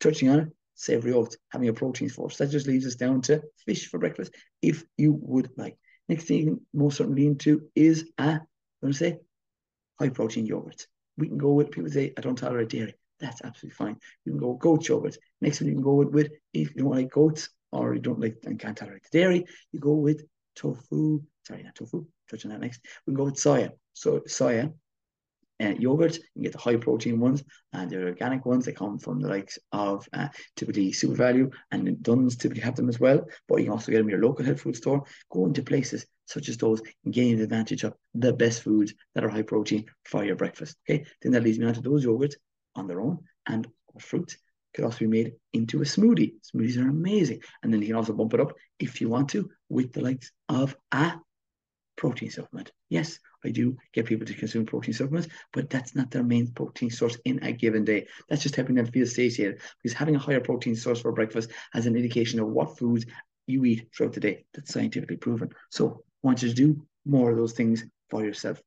Touching 0.00 0.28
on 0.28 0.40
it, 0.40 0.48
savory 0.74 1.12
oats, 1.12 1.36
having 1.50 1.68
a 1.68 1.72
protein 1.72 2.08
source. 2.08 2.36
That 2.36 2.50
just 2.50 2.66
leaves 2.66 2.86
us 2.86 2.94
down 2.94 3.22
to 3.22 3.42
fish 3.64 3.88
for 3.88 3.98
breakfast, 3.98 4.34
if 4.62 4.84
you 4.96 5.18
would 5.22 5.50
like. 5.56 5.76
Next 6.08 6.24
thing 6.24 6.38
you 6.38 6.44
can 6.44 6.60
most 6.72 6.98
certainly 6.98 7.26
into 7.26 7.62
is 7.74 8.10
a, 8.18 8.22
I'm 8.22 8.40
going 8.80 8.92
to 8.92 8.98
say, 8.98 9.18
high 9.98 10.10
protein 10.10 10.46
yogurt. 10.46 10.86
We 11.16 11.28
can 11.28 11.38
go 11.38 11.52
with, 11.52 11.70
people 11.70 11.90
say, 11.90 12.12
I 12.16 12.20
don't 12.20 12.36
tolerate 12.36 12.68
dairy. 12.68 12.94
That's 13.18 13.40
absolutely 13.42 13.74
fine. 13.74 13.96
You 14.24 14.32
can 14.32 14.40
go 14.40 14.54
goat 14.54 14.86
yogurt. 14.88 15.16
Next 15.40 15.60
one 15.60 15.68
you 15.68 15.74
can 15.74 15.82
go 15.82 15.94
with, 15.94 16.08
with 16.10 16.32
if 16.52 16.74
you 16.74 16.82
don't 16.82 16.90
like 16.90 17.10
goats 17.10 17.48
or 17.72 17.94
you 17.94 18.00
don't 18.00 18.20
like 18.20 18.36
and 18.44 18.58
can't 18.58 18.76
tolerate 18.76 19.02
the 19.10 19.18
dairy, 19.18 19.46
you 19.72 19.80
go 19.80 19.94
with 19.94 20.24
tofu. 20.54 21.22
Sorry, 21.46 21.62
not 21.62 21.74
tofu. 21.74 22.06
Touch 22.30 22.44
on 22.44 22.50
that 22.50 22.60
next. 22.60 22.80
We 23.06 23.12
can 23.12 23.16
go 23.16 23.24
with 23.24 23.36
soya. 23.36 23.70
So 23.94 24.20
soya 24.20 24.72
uh, 25.62 25.74
yogurt. 25.78 26.18
You 26.34 26.42
get 26.42 26.52
the 26.52 26.58
high 26.58 26.76
protein 26.76 27.20
ones 27.20 27.42
and 27.72 27.90
the 27.90 28.04
organic 28.04 28.44
ones. 28.44 28.64
They 28.64 28.72
come 28.72 28.98
from 28.98 29.20
the 29.20 29.28
likes 29.28 29.58
of 29.72 30.08
uh, 30.12 30.28
typically 30.56 30.92
SuperValu 30.92 31.52
and 31.70 32.02
Dunnes 32.02 32.36
typically 32.36 32.62
have 32.62 32.76
them 32.76 32.88
as 32.88 33.00
well. 33.00 33.24
But 33.48 33.58
you 33.58 33.64
can 33.64 33.72
also 33.72 33.92
get 33.92 33.98
them 33.98 34.06
in 34.06 34.12
your 34.12 34.22
local 34.22 34.44
health 34.44 34.60
food 34.60 34.76
store. 34.76 35.04
Go 35.30 35.46
into 35.46 35.62
places 35.62 36.06
such 36.26 36.48
as 36.48 36.56
those 36.56 36.82
and 37.04 37.14
gain 37.14 37.40
advantage 37.40 37.84
of 37.84 37.94
the 38.14 38.32
best 38.32 38.62
foods 38.62 38.94
that 39.14 39.24
are 39.24 39.28
high 39.28 39.42
protein 39.42 39.86
for 40.04 40.24
your 40.24 40.36
breakfast. 40.36 40.76
Okay, 40.88 41.04
then 41.22 41.32
that 41.32 41.42
leads 41.42 41.58
me 41.58 41.66
on 41.66 41.74
to 41.74 41.80
those 41.80 42.04
yogurts 42.04 42.34
on 42.74 42.86
their 42.86 43.00
own 43.00 43.18
and 43.46 43.66
fruit 43.98 44.36
could 44.76 44.84
also 44.84 44.98
be 44.98 45.06
made 45.06 45.32
into 45.54 45.80
a 45.80 45.84
smoothie. 45.84 46.34
Smoothies 46.54 46.76
are 46.76 46.88
amazing. 46.88 47.40
And 47.62 47.72
then 47.72 47.80
you 47.80 47.88
can 47.88 47.96
also 47.96 48.12
bump 48.12 48.34
it 48.34 48.40
up 48.40 48.52
if 48.78 49.00
you 49.00 49.08
want 49.08 49.30
to 49.30 49.50
with 49.70 49.92
the 49.92 50.02
likes 50.02 50.30
of 50.50 50.76
a 50.92 51.14
protein 51.96 52.30
supplement. 52.30 52.70
Yes, 52.88 53.18
I 53.44 53.50
do 53.50 53.76
get 53.92 54.06
people 54.06 54.26
to 54.26 54.34
consume 54.34 54.66
protein 54.66 54.94
supplements, 54.94 55.28
but 55.52 55.70
that's 55.70 55.94
not 55.94 56.10
their 56.10 56.22
main 56.22 56.48
protein 56.48 56.90
source 56.90 57.16
in 57.24 57.42
a 57.42 57.52
given 57.52 57.84
day. 57.84 58.06
That's 58.28 58.42
just 58.42 58.56
helping 58.56 58.74
them 58.74 58.86
feel 58.86 59.06
satiated 59.06 59.60
because 59.82 59.96
having 59.96 60.16
a 60.16 60.20
higher 60.20 60.40
protein 60.40 60.76
source 60.76 61.00
for 61.00 61.12
breakfast 61.12 61.50
has 61.72 61.86
an 61.86 61.96
indication 61.96 62.40
of 62.40 62.48
what 62.48 62.78
foods 62.78 63.06
you 63.46 63.64
eat 63.64 63.88
throughout 63.94 64.12
the 64.12 64.20
day. 64.20 64.44
That's 64.54 64.72
scientifically 64.72 65.16
proven. 65.16 65.50
So 65.70 66.02
I 66.22 66.26
want 66.26 66.42
you 66.42 66.48
to 66.48 66.54
do 66.54 66.86
more 67.04 67.30
of 67.30 67.36
those 67.36 67.52
things 67.52 67.84
for 68.10 68.24
yourself. 68.24 68.60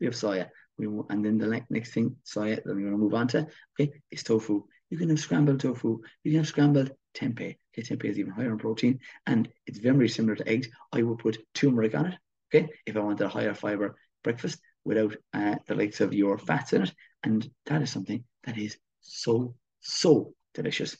We 0.00 0.06
have 0.06 0.14
soya. 0.14 0.48
We, 0.78 0.86
and 0.86 1.24
then 1.24 1.38
the 1.38 1.64
next 1.70 1.92
thing, 1.92 2.16
soya, 2.24 2.56
that 2.56 2.66
we're 2.66 2.80
going 2.80 2.92
to 2.92 2.98
move 2.98 3.14
on 3.14 3.28
to, 3.28 3.48
okay, 3.78 3.92
is 4.10 4.22
tofu. 4.22 4.64
You 4.90 4.96
can 4.96 5.10
have 5.10 5.20
scrambled 5.20 5.60
tofu. 5.60 6.00
You 6.22 6.32
can 6.32 6.40
have 6.40 6.48
scrambled 6.48 6.92
tempeh. 7.14 7.56
Okay, 7.74 7.82
tempeh 7.82 8.04
is 8.04 8.18
even 8.18 8.32
higher 8.32 8.52
in 8.52 8.58
protein, 8.58 9.00
and 9.26 9.48
it's 9.66 9.78
very 9.78 10.08
similar 10.08 10.36
to 10.36 10.48
eggs. 10.48 10.68
I 10.92 11.02
would 11.02 11.18
put 11.18 11.38
turmeric 11.52 11.94
on 11.94 12.06
it 12.06 12.18
Okay, 12.48 12.68
if 12.86 12.96
I 12.96 13.00
wanted 13.00 13.24
a 13.24 13.28
higher 13.28 13.54
fiber 13.54 13.96
breakfast 14.24 14.60
without 14.84 15.14
uh, 15.34 15.56
the 15.66 15.74
likes 15.74 16.00
of 16.00 16.14
your 16.14 16.38
fats 16.38 16.72
in 16.72 16.82
it, 16.82 16.94
and 17.22 17.48
that 17.66 17.82
is 17.82 17.90
something 17.90 18.24
that 18.44 18.56
is 18.56 18.78
so 19.00 19.54
so 19.80 20.32
delicious. 20.54 20.96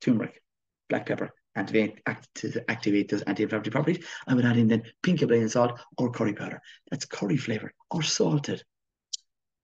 Turmeric, 0.00 0.42
black 0.88 1.06
pepper, 1.06 1.30
activate, 1.56 2.00
to 2.36 2.70
activate 2.70 3.10
those 3.10 3.22
anti-inflammatory 3.22 3.72
properties. 3.72 4.04
I 4.26 4.34
would 4.34 4.44
add 4.44 4.56
in 4.56 4.68
then 4.68 4.84
pink 5.02 5.20
Himalayan 5.20 5.48
salt 5.48 5.78
or 5.96 6.10
curry 6.10 6.34
powder. 6.34 6.60
That's 6.90 7.04
curry 7.04 7.36
flavored 7.36 7.72
or 7.90 8.02
salted. 8.02 8.62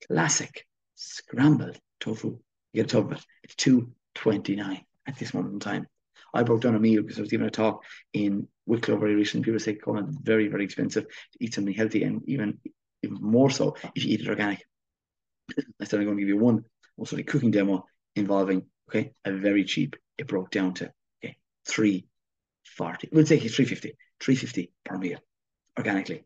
Classic 0.09 0.67
scrambled 0.95 1.79
tofu. 2.01 2.39
You 2.73 2.83
get 2.83 2.87
a 2.87 2.97
tub 2.97 3.13
of 3.13 3.19
it. 3.19 3.25
It's 3.45 3.55
two 3.55 3.93
twenty 4.15 4.57
nine 4.57 4.85
at 5.07 5.17
this 5.19 5.33
moment 5.33 5.55
in 5.55 5.61
time. 5.61 5.87
I 6.35 6.43
broke 6.43 6.61
down 6.61 6.75
a 6.75 6.81
meal 6.81 7.03
because 7.03 7.19
I 7.19 7.23
was 7.23 7.31
giving 7.31 7.47
a 7.47 7.51
talk 7.51 7.85
in 8.13 8.49
Wicklow 8.67 8.99
very 8.99 9.15
recently. 9.15 9.45
People 9.45 9.61
say, 9.61 9.75
"Come 9.75 9.97
on, 9.97 10.17
very 10.23 10.49
very 10.49 10.65
expensive 10.65 11.05
to 11.07 11.39
eat 11.41 11.55
something 11.55 11.75
healthy, 11.75 12.03
and 12.03 12.23
even 12.27 12.59
even 13.03 13.19
more 13.21 13.51
so 13.51 13.77
if 13.95 14.05
you 14.05 14.15
eat 14.15 14.21
it 14.21 14.29
organic." 14.29 14.67
I 15.81 15.85
said 15.85 16.01
I'm 16.01 16.07
going 16.07 16.17
to 16.17 16.23
give 16.23 16.29
you 16.29 16.39
one 16.39 16.65
also 16.97 17.17
a 17.17 17.23
cooking 17.23 17.51
demo 17.51 17.85
involving 18.17 18.67
okay 18.89 19.13
a 19.25 19.33
very 19.33 19.65
cheap. 19.65 19.97
It 20.19 20.27
broke 20.27 20.51
down 20.51 20.75
to 20.75 20.93
okay 21.25 21.37
three 21.67 22.07
forty. 22.65 23.09
We'll 23.13 23.25
take 23.25 23.45
it 23.45 23.51
three 23.51 23.65
fifty. 23.65 23.97
Three 24.21 24.37
fifty 24.37 24.73
per 24.85 24.99
meal, 24.99 25.19
organically, 25.79 26.25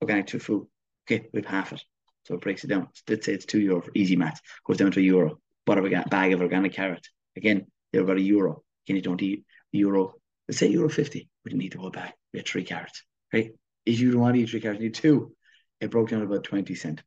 organic 0.00 0.26
tofu. 0.26 0.66
Okay, 1.04 1.28
with 1.32 1.46
half 1.46 1.72
it. 1.72 1.82
So 2.24 2.34
it 2.34 2.40
breaks 2.40 2.64
it 2.64 2.68
down. 2.68 2.88
Let's 3.08 3.26
say 3.26 3.34
it's 3.34 3.46
two 3.46 3.60
euro 3.60 3.80
for 3.80 3.92
easy 3.94 4.16
math. 4.16 4.40
Goes 4.66 4.78
down 4.78 4.90
to 4.92 5.00
a 5.00 5.02
euro. 5.02 5.38
But 5.64 5.78
a 5.78 6.04
bag 6.08 6.32
of 6.32 6.40
organic 6.40 6.72
carrot. 6.72 7.06
Again, 7.36 7.66
they're 7.92 8.02
about 8.02 8.18
a 8.18 8.22
euro. 8.22 8.62
You 8.86 9.02
don't 9.02 9.22
eat 9.22 9.44
euro, 9.72 10.14
let's 10.48 10.58
say 10.58 10.68
euro 10.68 10.88
50, 10.88 11.28
we 11.44 11.50
didn't 11.50 11.60
need 11.60 11.72
the 11.72 11.78
whole 11.78 11.90
bag. 11.90 12.12
We 12.32 12.38
had 12.38 12.48
three 12.48 12.64
carrots, 12.64 13.02
right? 13.32 13.50
If 13.84 14.00
you 14.00 14.12
don't 14.12 14.20
want 14.20 14.36
to 14.36 14.42
eat 14.42 14.50
three 14.50 14.60
carrots, 14.60 14.80
you 14.80 14.86
need 14.86 14.94
two. 14.94 15.32
It 15.80 15.90
broke 15.90 16.10
down 16.10 16.20
to 16.20 16.26
about 16.26 16.44
20 16.44 16.74
cent. 16.74 17.02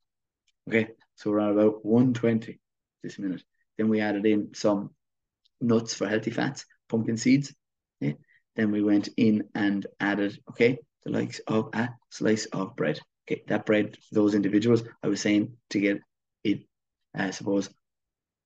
Okay, 0.67 0.89
so 1.15 1.31
we're 1.31 1.39
at 1.39 1.51
about 1.51 1.85
120 1.85 2.59
this 3.03 3.17
minute. 3.17 3.43
Then 3.77 3.89
we 3.89 4.01
added 4.01 4.25
in 4.25 4.53
some 4.53 4.91
nuts 5.61 5.93
for 5.93 6.07
healthy 6.07 6.31
fats, 6.31 6.65
pumpkin 6.89 7.17
seeds. 7.17 7.53
Okay? 8.01 8.17
Then 8.55 8.71
we 8.71 8.83
went 8.83 9.09
in 9.17 9.45
and 9.55 9.87
added, 9.99 10.37
okay, 10.51 10.79
the 11.03 11.11
likes 11.11 11.39
of 11.47 11.69
a 11.73 11.89
slice 12.09 12.45
of 12.47 12.75
bread. 12.75 12.99
Okay, 13.27 13.43
that 13.47 13.65
bread, 13.65 13.97
those 14.11 14.35
individuals, 14.35 14.83
I 15.03 15.07
was 15.07 15.21
saying 15.21 15.53
to 15.69 15.79
get 15.79 16.01
it, 16.43 16.61
I 17.15 17.31
suppose, 17.31 17.69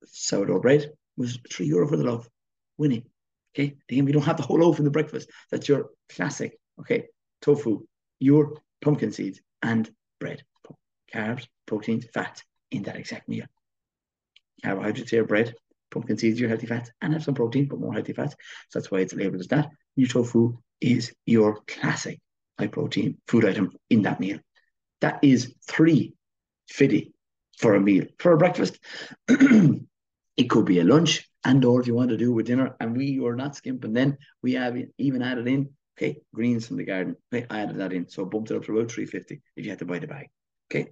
sourdough 0.04 0.60
bread 0.60 0.90
was 1.16 1.38
three 1.50 1.66
euro 1.66 1.88
for 1.88 1.96
the 1.96 2.04
loaf. 2.04 2.28
Winning. 2.76 3.04
Okay, 3.54 3.76
again, 3.88 4.04
we 4.04 4.12
don't 4.12 4.22
have 4.22 4.36
the 4.36 4.42
whole 4.42 4.58
loaf 4.58 4.78
in 4.78 4.84
the 4.84 4.90
breakfast. 4.90 5.30
That's 5.50 5.68
your 5.68 5.90
classic. 6.08 6.58
Okay, 6.80 7.04
tofu, 7.40 7.86
your 8.18 8.56
pumpkin 8.82 9.12
seeds, 9.12 9.40
and 9.62 9.88
bread. 10.20 10.42
Carbs, 11.12 11.46
proteins, 11.66 12.06
fat 12.12 12.42
in 12.72 12.82
that 12.82 12.96
exact 12.96 13.28
meal. 13.28 13.46
Carbohydrates 14.64 15.10
here, 15.10 15.24
bread, 15.24 15.54
pumpkin 15.90 16.18
seeds, 16.18 16.40
your 16.40 16.48
healthy 16.48 16.66
fats, 16.66 16.90
and 17.00 17.12
have 17.12 17.22
some 17.22 17.34
protein, 17.34 17.68
but 17.68 17.78
more 17.78 17.92
healthy 17.92 18.12
fats. 18.12 18.34
So 18.70 18.78
that's 18.78 18.90
why 18.90 18.98
it's 19.00 19.14
labeled 19.14 19.40
as 19.40 19.48
that. 19.48 19.70
New 19.96 20.08
tofu 20.08 20.58
is 20.80 21.14
your 21.24 21.60
classic 21.68 22.20
high 22.58 22.66
protein 22.66 23.18
food 23.28 23.44
item 23.44 23.70
in 23.90 24.02
that 24.02 24.20
meal. 24.20 24.38
That 25.00 25.20
is 25.22 25.54
three 25.68 26.14
fifty 26.68 27.12
for 27.58 27.74
a 27.74 27.80
meal. 27.80 28.06
For 28.18 28.32
a 28.32 28.38
breakfast, 28.38 28.78
it 29.28 30.50
could 30.50 30.64
be 30.64 30.80
a 30.80 30.84
lunch, 30.84 31.28
and 31.44 31.64
or 31.64 31.80
if 31.80 31.86
you 31.86 31.94
want 31.94 32.10
to 32.10 32.16
do 32.16 32.32
with 32.32 32.46
dinner, 32.46 32.74
and 32.80 32.96
we 32.96 33.20
were 33.20 33.36
not 33.36 33.56
skimping, 33.56 33.92
then 33.92 34.18
we 34.42 34.54
have 34.54 34.76
even 34.98 35.22
added 35.22 35.46
in 35.48 35.70
okay 35.96 36.18
greens 36.34 36.66
from 36.66 36.76
the 36.76 36.84
garden. 36.84 37.16
Okay, 37.32 37.46
I 37.50 37.60
added 37.60 37.78
that 37.78 37.92
in, 37.92 38.08
so 38.08 38.24
bumped 38.24 38.50
it 38.50 38.56
up 38.56 38.64
to 38.64 38.76
about 38.76 38.90
three 38.90 39.06
fifty 39.06 39.42
if 39.56 39.64
you 39.64 39.70
had 39.70 39.78
to 39.80 39.84
buy 39.84 39.98
the 39.98 40.06
bag. 40.06 40.28
Okay, 40.70 40.90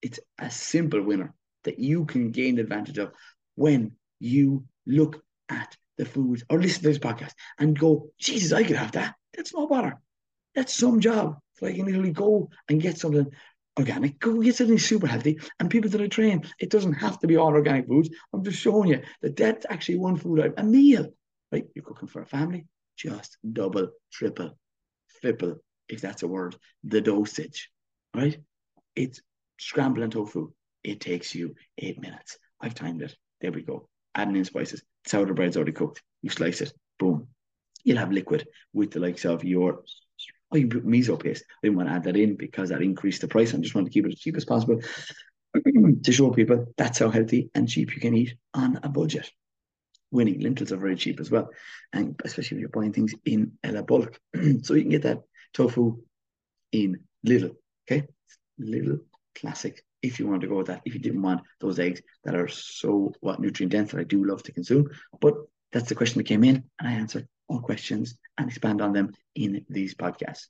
it's 0.00 0.20
a 0.38 0.50
simple 0.50 1.02
winner 1.02 1.34
that 1.64 1.78
you 1.78 2.04
can 2.04 2.30
gain 2.30 2.58
advantage 2.58 2.98
of 2.98 3.12
when 3.54 3.92
you 4.18 4.64
look 4.86 5.22
at 5.48 5.76
the 5.98 6.04
food 6.04 6.42
or 6.50 6.60
listen 6.60 6.82
to 6.82 6.88
this 6.88 6.98
podcast 6.98 7.32
and 7.58 7.78
go, 7.78 8.08
Jesus, 8.18 8.52
I 8.52 8.64
could 8.64 8.76
have 8.76 8.92
that. 8.92 9.14
That's 9.34 9.54
no 9.54 9.66
bother. 9.66 10.00
That's 10.54 10.74
some 10.74 11.00
job. 11.00 11.38
So 11.58 11.66
I 11.66 11.72
can 11.72 11.86
literally 11.86 12.10
go 12.10 12.50
and 12.68 12.80
get 12.80 12.98
something 12.98 13.30
organic. 13.78 14.18
Go 14.18 14.40
get 14.40 14.56
something 14.56 14.78
super 14.78 15.06
healthy. 15.06 15.38
And 15.58 15.70
people 15.70 15.90
that 15.90 16.00
I 16.00 16.06
train, 16.06 16.44
it 16.58 16.70
doesn't 16.70 16.94
have 16.94 17.18
to 17.20 17.26
be 17.26 17.36
all 17.36 17.52
organic 17.52 17.86
foods. 17.86 18.10
I'm 18.32 18.44
just 18.44 18.58
showing 18.58 18.90
you 18.90 19.02
that 19.22 19.36
that's 19.36 19.66
actually 19.68 19.98
one 19.98 20.16
food 20.16 20.40
item, 20.40 20.54
a 20.56 20.64
meal, 20.64 21.06
right? 21.50 21.64
You're 21.74 21.84
cooking 21.84 22.08
for 22.08 22.22
a 22.22 22.26
family, 22.26 22.66
just 22.96 23.38
double, 23.52 23.88
triple, 24.12 24.58
triple, 25.20 25.56
if 25.88 26.00
that's 26.00 26.22
a 26.22 26.28
word, 26.28 26.56
the 26.84 27.00
dosage, 27.00 27.70
right? 28.14 28.38
It's 28.94 29.20
scrambling 29.58 30.10
tofu. 30.10 30.52
It 30.84 31.00
takes 31.00 31.34
you 31.34 31.54
eight 31.78 32.00
minutes. 32.00 32.38
I've 32.60 32.74
timed 32.74 33.02
it. 33.02 33.14
There 33.40 33.52
we 33.52 33.62
go. 33.62 33.88
Adding 34.14 34.36
in 34.36 34.44
spices. 34.44 34.82
Sourdough 35.06 35.34
bread's 35.34 35.56
already 35.56 35.72
cooked. 35.72 36.02
You 36.22 36.30
slice 36.30 36.60
it. 36.60 36.72
Boom. 36.98 37.28
You'll 37.84 37.98
have 37.98 38.12
liquid 38.12 38.46
with 38.72 38.90
the 38.92 39.00
likes 39.00 39.24
of 39.24 39.44
your 39.44 39.82
Oh, 40.52 40.56
you 40.56 40.68
put 40.68 40.86
miso 40.86 41.20
paste. 41.20 41.44
I 41.48 41.66
didn't 41.66 41.78
want 41.78 41.88
to 41.88 41.94
add 41.94 42.04
that 42.04 42.16
in 42.16 42.36
because 42.36 42.68
that 42.68 42.82
increased 42.82 43.22
the 43.22 43.28
price. 43.28 43.54
I 43.54 43.58
just 43.58 43.74
wanted 43.74 43.86
to 43.86 43.92
keep 43.92 44.04
it 44.04 44.12
as 44.12 44.18
cheap 44.18 44.36
as 44.36 44.44
possible 44.44 44.80
to 46.02 46.12
show 46.12 46.30
people 46.30 46.66
that's 46.76 46.98
how 46.98 47.10
healthy 47.10 47.50
and 47.54 47.68
cheap 47.68 47.94
you 47.94 48.00
can 48.00 48.14
eat 48.14 48.34
on 48.52 48.78
a 48.82 48.88
budget. 48.88 49.30
Winning 50.10 50.40
lentils 50.40 50.72
are 50.72 50.76
very 50.76 50.96
cheap 50.96 51.20
as 51.20 51.30
well, 51.30 51.48
and 51.94 52.20
especially 52.24 52.58
if 52.58 52.60
you're 52.60 52.68
buying 52.68 52.92
things 52.92 53.14
in 53.24 53.52
a 53.64 53.82
bulk. 53.82 54.20
so 54.62 54.74
you 54.74 54.82
can 54.82 54.90
get 54.90 55.02
that 55.02 55.22
tofu 55.54 56.02
in 56.72 57.00
little, 57.24 57.52
okay? 57.90 58.06
Little 58.58 58.98
classic 59.34 59.82
if 60.02 60.18
you 60.18 60.26
want 60.26 60.42
to 60.42 60.48
go 60.48 60.58
with 60.58 60.66
that. 60.66 60.82
If 60.84 60.92
you 60.92 61.00
didn't 61.00 61.22
want 61.22 61.40
those 61.60 61.78
eggs 61.78 62.02
that 62.24 62.34
are 62.34 62.48
so 62.48 63.14
what 63.20 63.40
nutrient 63.40 63.72
dense 63.72 63.92
that 63.92 64.00
I 64.00 64.04
do 64.04 64.24
love 64.24 64.42
to 64.42 64.52
consume, 64.52 64.90
but 65.18 65.34
that's 65.72 65.88
the 65.88 65.94
question 65.94 66.18
that 66.18 66.28
came 66.28 66.44
in, 66.44 66.64
and 66.78 66.88
I 66.88 66.92
answered 66.92 67.26
all 67.52 67.60
questions 67.60 68.16
and 68.38 68.48
expand 68.48 68.80
on 68.80 68.92
them 68.92 69.12
in 69.34 69.64
these 69.68 69.94
podcasts. 69.94 70.46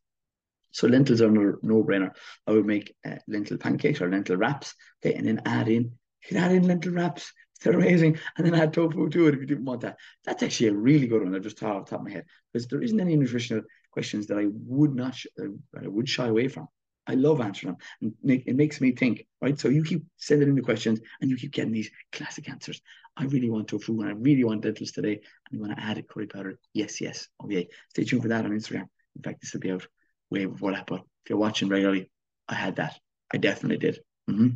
So 0.72 0.86
lentils 0.86 1.20
are 1.20 1.30
no, 1.30 1.56
no 1.62 1.84
brainer. 1.84 2.14
I 2.46 2.52
would 2.52 2.66
make 2.66 2.94
uh, 3.04 3.16
lentil 3.28 3.58
pancakes 3.58 4.00
or 4.00 4.10
lentil 4.10 4.36
wraps, 4.36 4.74
okay, 5.04 5.14
and 5.14 5.26
then 5.26 5.42
add 5.44 5.68
in 5.68 5.92
you 6.30 6.38
add 6.38 6.52
in 6.52 6.66
lentil 6.66 6.92
wraps. 6.92 7.32
They're 7.62 7.74
amazing, 7.74 8.18
and 8.36 8.44
then 8.44 8.54
add 8.54 8.72
tofu 8.72 9.08
to 9.08 9.28
it 9.28 9.34
if 9.34 9.40
you 9.40 9.46
didn't 9.46 9.66
want 9.66 9.82
that. 9.82 9.96
That's 10.24 10.42
actually 10.42 10.68
a 10.68 10.74
really 10.74 11.06
good 11.06 11.22
one. 11.22 11.34
I 11.34 11.38
just 11.38 11.58
thought 11.58 11.76
off 11.76 11.84
the 11.84 11.90
top 11.90 12.00
of 12.00 12.06
my 12.06 12.12
head 12.12 12.24
because 12.52 12.66
there 12.66 12.82
isn't 12.82 12.98
any 12.98 13.14
nutritional 13.14 13.62
questions 13.92 14.26
that 14.26 14.38
I 14.38 14.46
would 14.66 14.96
not 14.96 15.14
sh- 15.14 15.26
uh, 15.40 15.46
I 15.80 15.86
would 15.86 16.08
shy 16.08 16.26
away 16.26 16.48
from. 16.48 16.66
I 17.06 17.14
love 17.14 17.40
answering 17.40 17.72
them. 17.72 17.80
And 18.00 18.14
make, 18.22 18.46
it 18.46 18.54
makes 18.54 18.80
me 18.80 18.92
think, 18.92 19.26
right? 19.40 19.58
So 19.58 19.68
you 19.68 19.82
keep 19.82 20.04
sending 20.16 20.48
in 20.48 20.54
the 20.54 20.62
questions 20.62 21.00
and 21.20 21.30
you 21.30 21.36
keep 21.36 21.52
getting 21.52 21.72
these 21.72 21.90
classic 22.12 22.48
answers. 22.48 22.80
I 23.16 23.24
really 23.24 23.50
want 23.50 23.68
tofu 23.68 24.00
and 24.00 24.08
I 24.08 24.12
really 24.12 24.44
want 24.44 24.64
lentils 24.64 24.92
today. 24.92 25.14
And 25.14 25.22
you 25.52 25.60
want 25.60 25.76
to 25.76 25.82
add 25.82 25.98
a 25.98 26.02
curry 26.02 26.26
powder. 26.26 26.58
Yes, 26.72 27.00
yes. 27.00 27.28
Okay. 27.44 27.68
Stay 27.90 28.04
tuned 28.04 28.22
for 28.22 28.28
that 28.28 28.44
on 28.44 28.52
Instagram. 28.52 28.88
In 29.16 29.22
fact, 29.22 29.40
this 29.40 29.52
will 29.52 29.60
be 29.60 29.72
out 29.72 29.86
way 30.30 30.46
before 30.46 30.72
that. 30.72 30.86
But 30.86 31.00
if 31.00 31.30
you're 31.30 31.38
watching 31.38 31.68
regularly, 31.68 32.10
I 32.48 32.54
had 32.54 32.76
that. 32.76 32.98
I 33.32 33.38
definitely 33.38 33.78
did. 33.78 34.00
Mm-hmm. 34.30 34.48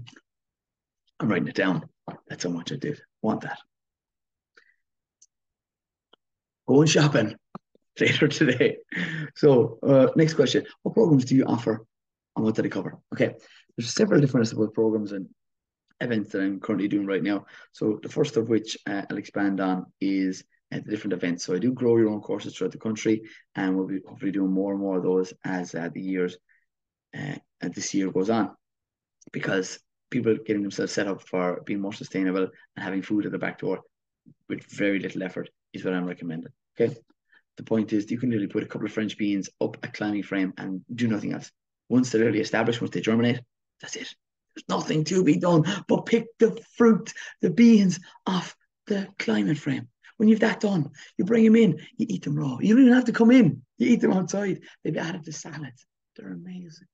I'm 1.19 1.29
writing 1.29 1.49
it 1.49 1.55
down. 1.55 1.89
That's 2.29 2.45
how 2.45 2.51
much 2.51 2.73
I 2.73 2.77
did 2.77 3.01
want 3.23 3.43
that. 3.43 3.59
Going 6.69 6.87
shopping 6.87 7.37
later 8.01 8.29
today. 8.29 8.79
So, 9.35 9.79
uh, 9.83 10.09
next 10.17 10.35
question: 10.35 10.67
What 10.83 10.95
programs 10.95 11.25
do 11.25 11.35
you 11.35 11.45
offer 11.45 11.87
and 12.37 12.45
what 12.45 12.55
did 12.55 12.67
I 12.67 12.69
cover? 12.69 12.99
Okay, 13.13 13.35
there's 13.77 13.95
several 13.95 14.21
different 14.21 14.47
support 14.47 14.75
programs 14.75 15.13
and 15.13 15.27
events 16.01 16.33
that 16.33 16.43
I'm 16.43 16.61
currently 16.61 16.89
doing 16.89 17.07
right 17.07 17.23
now. 17.23 17.47
So 17.73 17.99
the 18.03 18.09
first 18.09 18.37
of 18.37 18.49
which 18.49 18.77
uh, 18.87 19.03
I'll 19.11 19.17
expand 19.17 19.61
on 19.61 19.87
is 20.01 20.45
uh, 20.73 20.81
the 20.85 20.91
different 20.91 21.15
events. 21.15 21.45
So 21.45 21.55
I 21.55 21.59
do 21.59 21.73
grow 21.73 21.97
your 21.97 22.11
own 22.11 22.21
courses 22.21 22.55
throughout 22.55 22.73
the 22.73 22.79
country, 22.79 23.23
and 23.55 23.75
we'll 23.75 23.87
be 23.87 24.01
hopefully 24.07 24.33
doing 24.33 24.53
more 24.53 24.73
and 24.73 24.81
more 24.81 24.99
of 24.99 25.03
those 25.03 25.33
as 25.45 25.75
uh, 25.75 25.89
the 25.93 26.01
years 26.01 26.37
uh, 27.17 27.37
and 27.63 27.75
this 27.75 27.95
year 27.95 28.11
goes 28.13 28.29
on, 28.29 28.51
because 29.33 29.79
people 30.11 30.37
getting 30.45 30.63
themselves 30.63 30.93
set 30.93 31.09
up 31.09 31.23
for 31.23 31.63
being 31.65 31.81
more 31.81 31.93
sustainable 31.93 32.49
and 32.77 32.85
having 32.85 33.03
food 33.03 33.27
at 33.27 33.33
the 33.33 33.39
back 33.39 33.59
door 33.59 33.81
with 34.49 34.63
very 34.65 34.99
little 34.99 35.23
effort 35.23 35.49
is 35.73 35.85
what 35.85 35.95
I'm 35.95 36.07
recommending. 36.07 36.53
Okay. 36.79 36.95
The 37.57 37.63
point 37.63 37.93
is, 37.95 38.11
you 38.11 38.19
can 38.19 38.31
really 38.31 38.47
put 38.49 38.63
a 38.63 38.67
couple 38.67 38.87
of 38.87 38.93
French 38.93 39.17
beans 39.17 39.49
up 39.63 39.79
a 39.83 39.89
climbing 39.89 40.23
frame 40.23 40.53
and 40.59 40.83
do 40.95 41.09
nothing 41.09 41.33
else. 41.33 41.51
Once 41.89 42.11
they're 42.11 42.25
really 42.25 42.41
established, 42.41 42.81
once 42.81 42.93
they 42.93 43.01
germinate, 43.01 43.41
that's 43.81 43.97
it. 43.97 44.15
There's 44.55 44.69
nothing 44.69 45.05
to 45.05 45.23
be 45.23 45.37
done 45.37 45.65
but 45.87 46.07
pick 46.07 46.27
the 46.39 46.59
fruit, 46.77 47.13
the 47.43 47.51
beans 47.51 48.01
off 48.27 48.57
the 48.87 49.09
climate 49.19 49.59
frame. 49.59 49.89
When 50.17 50.29
you've 50.29 50.41
that 50.41 50.61
done, 50.61 50.91
you 51.19 51.25
bring 51.25 51.45
them 51.45 51.57
in, 51.57 51.79
you 51.97 52.07
eat 52.09 52.25
them 52.25 52.37
raw. 52.37 52.59
You 52.61 52.75
don't 52.75 52.85
even 52.85 52.95
have 52.95 53.05
to 53.05 53.13
come 53.13 53.31
in. 53.31 53.63
You 53.77 53.91
eat 53.91 54.01
them 54.01 54.13
outside. 54.13 54.61
They've 54.83 54.97
added 54.97 55.25
to 55.25 55.33
salads. 55.33 55.85
They're 56.17 56.33
amazing. 56.33 56.87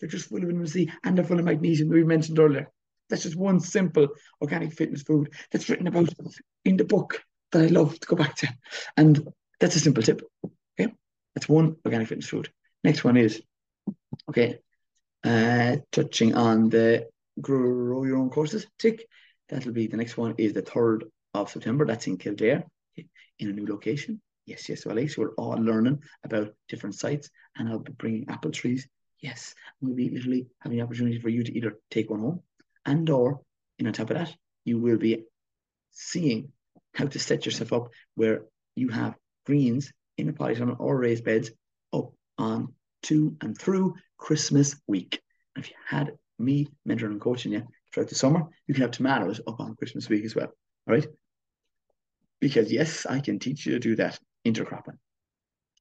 They're 0.00 0.08
just 0.08 0.28
full 0.28 0.38
of 0.38 0.44
vitamin 0.44 0.66
C 0.66 0.90
and 1.04 1.16
they're 1.16 1.24
full 1.24 1.38
of 1.38 1.44
magnesium 1.44 1.88
that 1.88 1.94
we 1.94 2.04
mentioned 2.04 2.38
earlier. 2.38 2.68
That's 3.08 3.22
just 3.22 3.36
one 3.36 3.60
simple 3.60 4.08
organic 4.40 4.72
fitness 4.72 5.02
food 5.02 5.32
that's 5.52 5.68
written 5.68 5.86
about 5.86 6.08
in 6.64 6.76
the 6.76 6.84
book 6.84 7.22
that 7.52 7.62
I 7.62 7.66
love 7.66 7.98
to 8.00 8.06
go 8.08 8.16
back 8.16 8.34
to. 8.36 8.48
And 8.96 9.28
that's 9.60 9.76
a 9.76 9.80
simple 9.80 10.02
tip. 10.02 10.22
Okay. 10.80 10.92
That's 11.34 11.48
one 11.48 11.76
organic 11.84 12.08
fitness 12.08 12.28
food. 12.28 12.50
Next 12.82 13.04
one 13.04 13.16
is 13.16 13.40
Okay. 14.28 14.58
Uh, 15.22 15.76
touching 15.90 16.34
on 16.34 16.68
the 16.68 17.06
grow 17.40 18.04
your 18.04 18.18
own 18.18 18.30
courses, 18.30 18.66
tick. 18.78 19.06
That'll 19.48 19.72
be 19.72 19.86
the 19.86 19.96
next 19.96 20.16
one 20.16 20.34
is 20.38 20.52
the 20.52 20.62
3rd 20.62 21.02
of 21.32 21.50
September. 21.50 21.86
That's 21.86 22.06
in 22.06 22.18
Kildare 22.18 22.64
in 22.96 23.48
a 23.48 23.52
new 23.52 23.66
location. 23.66 24.20
Yes, 24.46 24.68
yes, 24.68 24.84
well, 24.84 25.08
so 25.08 25.22
we're 25.22 25.34
all 25.34 25.56
learning 25.56 26.02
about 26.22 26.54
different 26.68 26.94
sites 26.94 27.30
and 27.56 27.68
I'll 27.68 27.78
be 27.78 27.92
bringing 27.92 28.28
apple 28.28 28.50
trees. 28.50 28.86
Yes, 29.20 29.54
we'll 29.80 29.94
be 29.94 30.10
literally 30.10 30.46
having 30.60 30.78
the 30.78 30.84
opportunity 30.84 31.18
for 31.18 31.30
you 31.30 31.42
to 31.42 31.56
either 31.56 31.78
take 31.90 32.10
one 32.10 32.20
home 32.20 32.40
and 32.84 33.08
or, 33.08 33.40
in 33.78 33.86
on 33.86 33.94
top 33.94 34.10
of 34.10 34.18
that, 34.18 34.34
you 34.64 34.78
will 34.78 34.98
be 34.98 35.24
seeing 35.92 36.52
how 36.94 37.06
to 37.06 37.18
set 37.18 37.46
yourself 37.46 37.72
up 37.72 37.88
where 38.14 38.42
you 38.76 38.88
have 38.88 39.14
greens 39.46 39.92
in 40.18 40.28
a 40.28 40.32
polytunnel 40.32 40.76
or 40.78 40.98
raised 40.98 41.24
beds 41.24 41.50
up 41.92 42.12
on 42.38 42.74
to 43.04 43.36
and 43.40 43.56
through 43.56 43.94
Christmas 44.18 44.76
week. 44.86 45.20
And 45.54 45.64
if 45.64 45.70
you 45.70 45.76
had 45.86 46.12
me 46.38 46.68
mentoring 46.88 47.12
and 47.12 47.20
coaching 47.20 47.52
you 47.52 47.66
throughout 47.92 48.08
the 48.08 48.14
summer, 48.14 48.42
you 48.66 48.74
can 48.74 48.82
have 48.82 48.90
tomatoes 48.90 49.40
up 49.46 49.60
on 49.60 49.76
Christmas 49.76 50.08
week 50.08 50.24
as 50.24 50.34
well. 50.34 50.48
All 50.88 50.94
right. 50.94 51.06
Because 52.40 52.72
yes, 52.72 53.06
I 53.06 53.20
can 53.20 53.38
teach 53.38 53.66
you 53.66 53.72
to 53.72 53.78
do 53.78 53.96
that 53.96 54.18
intercropping. 54.46 54.98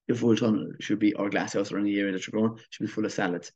Your 0.07 0.17
polytunnel 0.17 0.81
should 0.81 0.99
be, 0.99 1.13
or 1.13 1.29
glass 1.29 1.53
house 1.53 1.71
or 1.71 1.79
any 1.79 1.97
area 1.97 2.12
that 2.12 2.27
you're 2.27 2.39
growing, 2.39 2.59
should 2.69 2.86
be 2.86 2.91
full 2.91 3.05
of 3.05 3.12
salads 3.12 3.51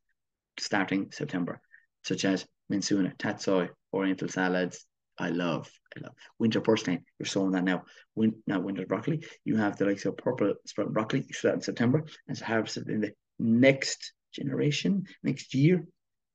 starting 0.59 1.11
September, 1.11 1.61
such 2.03 2.25
as 2.25 2.45
mizuna, 2.71 3.15
tatsoi, 3.17 3.69
oriental 3.93 4.27
salads. 4.27 4.85
I 5.19 5.29
love, 5.29 5.69
I 5.95 6.01
love 6.01 6.13
winter 6.39 6.61
purslane. 6.61 7.03
You're 7.17 7.25
sowing 7.25 7.51
that 7.51 7.63
now. 7.63 7.83
Win, 8.15 8.35
now 8.45 8.59
winter 8.59 8.85
broccoli. 8.85 9.25
You 9.45 9.57
have 9.57 9.77
the 9.77 9.85
likes 9.85 10.05
of 10.05 10.17
purple 10.17 10.53
sprout 10.65 10.93
broccoli. 10.93 11.21
You 11.21 11.33
should 11.33 11.39
start 11.39 11.55
in 11.55 11.61
September 11.61 11.99
and 11.99 12.07
it's 12.29 12.41
harvested 12.41 12.87
in 12.89 13.01
the 13.01 13.11
next 13.39 14.13
generation, 14.33 15.05
next 15.23 15.53
year 15.53 15.83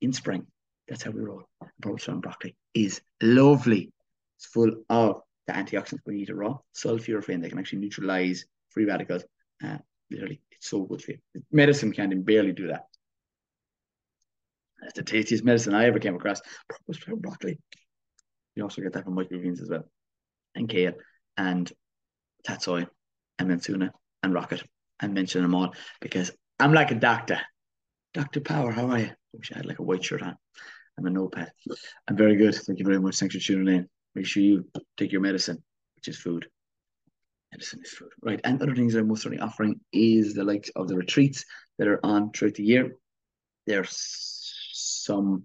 in 0.01 0.13
spring. 0.13 0.47
That's 0.89 1.03
how 1.03 1.11
we 1.11 1.21
roll. 1.21 1.43
Purple 1.81 2.21
broccoli 2.21 2.57
is 2.75 3.01
lovely. 3.23 3.93
It's 4.37 4.47
full 4.47 4.73
of 4.89 5.23
the 5.47 5.53
antioxidants 5.53 6.01
you 6.07 6.13
eat 6.15 6.29
it 6.29 6.35
raw, 6.35 6.59
sulforaphane. 6.75 7.43
They 7.43 7.49
can 7.49 7.59
actually 7.59 7.81
neutralize 7.81 8.45
free 8.71 8.85
radicals. 8.85 9.25
Uh, 9.65 9.79
literally, 10.11 10.41
it's 10.53 10.69
so 10.69 10.83
good 10.83 11.03
for 11.03 11.13
you. 11.13 11.19
Medicine 11.51 11.93
can't 11.93 12.25
barely 12.25 12.53
do 12.53 12.69
that. 12.69 12.87
That's 14.81 14.95
the 14.95 15.03
tastiest 15.03 15.45
medicine 15.45 15.75
I 15.75 15.87
ever 15.87 16.01
came 16.01 16.17
across. 16.17 16.41
Sprout 16.91 17.23
broccoli. 17.23 17.59
You 18.57 18.65
also 18.65 18.83
get 18.83 18.93
that 18.93 19.05
from 19.05 19.17
microgreens 19.17 19.63
as 19.63 19.71
well, 19.71 19.85
and 20.55 20.69
kale, 20.69 20.93
and 21.37 21.73
tatsoi, 22.47 22.87
and 23.39 23.49
mizuna, 23.49 23.91
and 24.23 24.35
rocket. 24.35 24.63
and 25.01 25.15
mention 25.15 25.43
them 25.43 25.55
all 25.55 25.75
because 26.01 26.31
I'm 26.59 26.73
like 26.73 26.91
a 26.91 26.97
doctor. 26.97 27.41
Dr. 28.15 28.41
Power, 28.41 28.73
how 28.73 28.89
are 28.89 28.99
you? 28.99 29.07
I 29.07 29.37
wish 29.39 29.53
I 29.53 29.57
had 29.57 29.67
like 29.67 29.79
a 29.79 29.83
white 29.83 30.05
shirt 30.05 30.23
on. 30.23 30.37
I'm 30.99 31.07
a 31.07 31.11
notepad. 31.11 31.51
I'm 32.09 32.17
very 32.17 32.37
good. 32.37 32.55
Thank 32.55 32.79
you 32.79 32.85
very 32.85 33.01
much. 33.01 33.17
Thanks 33.17 33.35
for 33.35 33.41
tuning 33.41 33.75
in. 33.75 33.89
Make 34.15 34.27
sure 34.27 34.43
you 34.43 34.67
take 34.97 35.13
your 35.13 35.23
medicine, 35.23 35.63
which 35.97 36.09
is 36.09 36.19
food. 36.19 36.47
Medicine 37.51 37.81
is 37.83 37.91
food. 37.91 38.11
Right. 38.23 38.41
And 38.45 38.61
other 38.61 38.75
things 38.75 38.95
I'm 38.95 39.09
most 39.09 39.23
certainly 39.23 39.43
offering 39.43 39.81
is 39.93 40.35
the 40.35 40.45
likes 40.45 40.71
of 40.77 40.89
the 40.89 40.97
retreats 40.97 41.45
that 41.79 41.89
are 41.89 42.01
on 42.05 42.33
throughout 42.33 42.55
the 42.55 42.65
year. 42.65 42.97
There's 43.67 44.71
some 44.73 45.45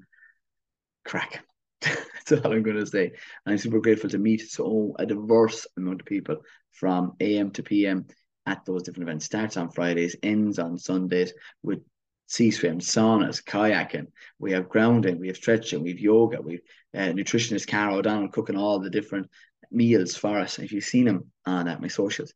crack. 1.05 1.45
That's 1.81 2.31
all 2.33 2.51
I'm 2.51 2.63
going 2.63 2.77
to 2.77 2.85
say. 2.85 3.05
And 3.05 3.53
I'm 3.53 3.57
super 3.57 3.79
grateful 3.79 4.09
to 4.09 4.17
meet 4.17 4.51
so 4.51 4.95
a 4.99 5.05
diverse 5.05 5.65
amount 5.77 6.01
of 6.01 6.07
people 6.07 6.37
from 6.71 7.13
AM 7.19 7.51
to 7.51 7.63
PM 7.63 8.07
at 8.47 8.65
those 8.65 8.81
different 8.81 9.07
events. 9.07 9.25
Starts 9.25 9.57
on 9.57 9.69
Fridays, 9.69 10.15
ends 10.23 10.57
on 10.57 10.79
Sundays 10.79 11.33
with 11.61 11.79
sea 12.27 12.49
swim, 12.49 12.79
saunas, 12.79 13.43
kayaking. 13.43 14.07
We 14.39 14.53
have 14.53 14.69
grounding, 14.69 15.19
we 15.19 15.27
have 15.27 15.35
stretching, 15.35 15.83
we 15.83 15.91
have 15.91 15.99
yoga, 15.99 16.41
we 16.41 16.61
have 16.93 17.09
uh, 17.09 17.13
nutritionist 17.13 17.67
Carol 17.67 17.97
O'Donnell 17.97 18.29
cooking 18.29 18.57
all 18.57 18.79
the 18.79 18.89
different 18.89 19.29
meals 19.69 20.15
for 20.15 20.39
us. 20.39 20.59
If 20.59 20.71
you've 20.71 20.83
seen 20.83 21.05
them 21.05 21.31
on 21.45 21.67
uh, 21.67 21.77
my 21.79 21.89
socials, 21.89 22.33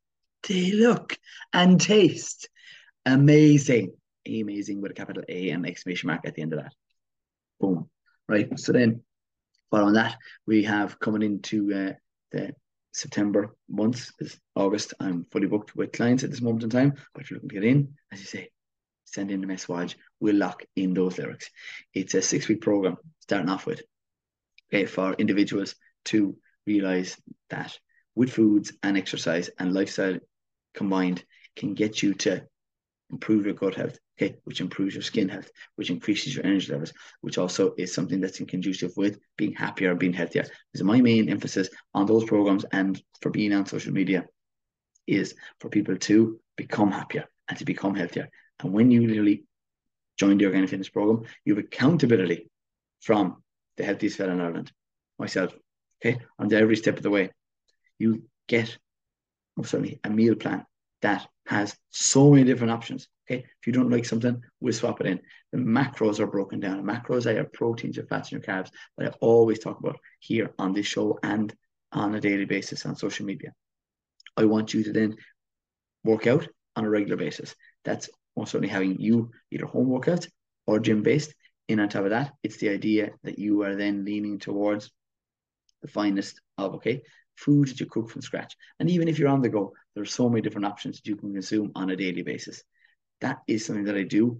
they 0.47 0.71
look 0.71 1.17
and 1.53 1.79
taste 1.79 2.49
amazing. 3.05 3.93
Amazing 4.27 4.81
with 4.81 4.91
a 4.91 4.95
capital 4.95 5.23
A 5.29 5.49
and 5.49 5.65
exclamation 5.65 6.07
mark 6.07 6.21
at 6.25 6.35
the 6.35 6.41
end 6.41 6.53
of 6.53 6.59
that. 6.59 6.73
Boom. 7.59 7.89
Right. 8.27 8.59
So 8.59 8.71
then, 8.71 9.01
following 9.71 9.95
that, 9.95 10.15
we 10.45 10.63
have 10.63 10.99
coming 10.99 11.23
into 11.23 11.73
uh, 11.73 11.93
the 12.31 12.53
September 12.91 13.55
months 13.69 14.11
is 14.19 14.39
August. 14.55 14.93
I'm 14.99 15.25
fully 15.31 15.47
booked 15.47 15.75
with 15.75 15.91
clients 15.91 16.23
at 16.23 16.29
this 16.29 16.41
moment 16.41 16.63
in 16.63 16.69
time. 16.69 16.93
But 17.13 17.23
if 17.23 17.31
you're 17.31 17.37
looking 17.37 17.49
to 17.49 17.55
get 17.55 17.63
in, 17.63 17.95
as 18.11 18.19
you 18.19 18.25
say, 18.25 18.49
send 19.05 19.31
in 19.31 19.41
the 19.41 19.47
message. 19.47 19.97
We'll 20.19 20.35
lock 20.35 20.63
in 20.75 20.93
those 20.93 21.17
lyrics. 21.17 21.49
It's 21.93 22.13
a 22.13 22.21
six 22.21 22.47
week 22.47 22.61
program 22.61 22.97
starting 23.19 23.49
off 23.49 23.65
with. 23.65 23.81
Okay, 24.73 24.85
for 24.85 25.13
individuals 25.13 25.75
to 26.05 26.35
realize 26.65 27.17
that 27.49 27.77
with 28.15 28.31
foods 28.31 28.73
and 28.83 28.97
exercise 28.97 29.49
and 29.59 29.73
lifestyle 29.73 30.17
combined 30.73 31.23
can 31.55 31.73
get 31.73 32.01
you 32.01 32.13
to 32.13 32.43
improve 33.11 33.45
your 33.45 33.53
gut 33.53 33.75
health, 33.75 33.97
okay, 34.17 34.35
which 34.43 34.61
improves 34.61 34.93
your 34.93 35.01
skin 35.01 35.29
health, 35.29 35.49
which 35.75 35.89
increases 35.89 36.35
your 36.35 36.45
energy 36.45 36.71
levels, 36.71 36.93
which 37.21 37.37
also 37.37 37.73
is 37.77 37.93
something 37.93 38.21
that's 38.21 38.39
in 38.39 38.45
conducive 38.45 38.93
with 38.95 39.19
being 39.37 39.53
happier 39.53 39.91
and 39.91 39.99
being 39.99 40.13
healthier. 40.13 40.45
Because 40.71 40.83
my 40.83 41.01
main 41.01 41.29
emphasis 41.29 41.69
on 41.93 42.05
those 42.05 42.23
programs 42.23 42.65
and 42.71 43.01
for 43.21 43.29
being 43.29 43.53
on 43.53 43.65
social 43.65 43.93
media 43.93 44.25
is 45.07 45.35
for 45.59 45.69
people 45.69 45.97
to 45.97 46.39
become 46.55 46.91
happier 46.91 47.25
and 47.49 47.57
to 47.57 47.65
become 47.65 47.95
healthier. 47.95 48.29
And 48.59 48.71
when 48.71 48.91
you 48.91 49.07
literally 49.07 49.43
join 50.17 50.37
the 50.37 50.45
organic 50.45 50.69
fitness 50.69 50.89
program, 50.89 51.27
you 51.45 51.55
have 51.55 51.63
accountability 51.63 52.49
from 53.01 53.43
the 53.77 53.83
healthiest 53.83 54.17
fella 54.17 54.33
in 54.33 54.41
Ireland, 54.41 54.71
myself. 55.17 55.53
Okay, 56.03 56.19
on 56.39 56.51
every 56.53 56.75
step 56.77 56.97
of 56.97 57.03
the 57.03 57.09
way, 57.09 57.29
you 57.99 58.23
get 58.47 58.77
oh, 58.77 58.81
most 59.57 59.71
certainly 59.71 59.99
a 60.03 60.09
meal 60.09 60.35
plan 60.35 60.65
that 61.01 61.27
has 61.47 61.75
so 61.89 62.31
many 62.31 62.43
different 62.43 62.71
options. 62.71 63.07
Okay, 63.29 63.43
if 63.43 63.67
you 63.67 63.73
don't 63.73 63.89
like 63.89 64.05
something, 64.05 64.41
we'll 64.59 64.73
swap 64.73 65.01
it 65.01 65.07
in. 65.07 65.19
The 65.51 65.57
macros 65.57 66.19
are 66.19 66.27
broken 66.27 66.59
down. 66.59 66.77
The 66.77 66.91
macros 66.91 67.25
are 67.25 67.33
your 67.33 67.45
proteins, 67.45 67.95
your 67.95 68.05
fats, 68.05 68.31
and 68.31 68.43
your 68.43 68.55
carbs 68.55 68.71
that 68.97 69.13
I 69.13 69.17
always 69.19 69.59
talk 69.59 69.79
about 69.79 69.99
here 70.19 70.53
on 70.59 70.73
this 70.73 70.85
show 70.85 71.19
and 71.23 71.53
on 71.91 72.15
a 72.15 72.21
daily 72.21 72.45
basis 72.45 72.85
on 72.85 72.95
social 72.95 73.25
media. 73.25 73.53
I 74.37 74.45
want 74.45 74.73
you 74.73 74.83
to 74.83 74.93
then 74.93 75.15
work 76.03 76.27
out 76.27 76.47
on 76.75 76.85
a 76.85 76.89
regular 76.89 77.17
basis. 77.17 77.55
That's 77.83 78.09
most 78.35 78.51
certainly 78.51 78.69
having 78.69 78.99
you 78.99 79.31
either 79.51 79.65
home 79.65 79.87
workouts 79.87 80.29
or 80.67 80.79
gym 80.79 81.03
based. 81.03 81.33
And 81.69 81.79
on 81.79 81.89
top 81.89 82.05
of 82.05 82.09
that, 82.11 82.33
it's 82.43 82.57
the 82.57 82.69
idea 82.69 83.11
that 83.23 83.39
you 83.39 83.63
are 83.63 83.75
then 83.75 84.05
leaning 84.05 84.39
towards 84.39 84.91
the 85.81 85.87
finest 85.87 86.39
of 86.57 86.75
okay 86.75 87.01
food 87.41 87.67
that 87.67 87.79
you 87.79 87.87
cook 87.87 88.09
from 88.09 88.21
scratch. 88.21 88.55
And 88.79 88.89
even 88.89 89.07
if 89.07 89.17
you're 89.17 89.29
on 89.29 89.41
the 89.41 89.49
go, 89.49 89.73
there 89.93 90.03
are 90.03 90.17
so 90.19 90.29
many 90.29 90.41
different 90.41 90.67
options 90.67 90.97
that 90.97 91.07
you 91.07 91.15
can 91.15 91.33
consume 91.33 91.71
on 91.75 91.89
a 91.89 91.95
daily 91.95 92.21
basis. 92.21 92.63
That 93.19 93.39
is 93.47 93.65
something 93.65 93.85
that 93.85 93.97
I 93.97 94.03
do 94.03 94.39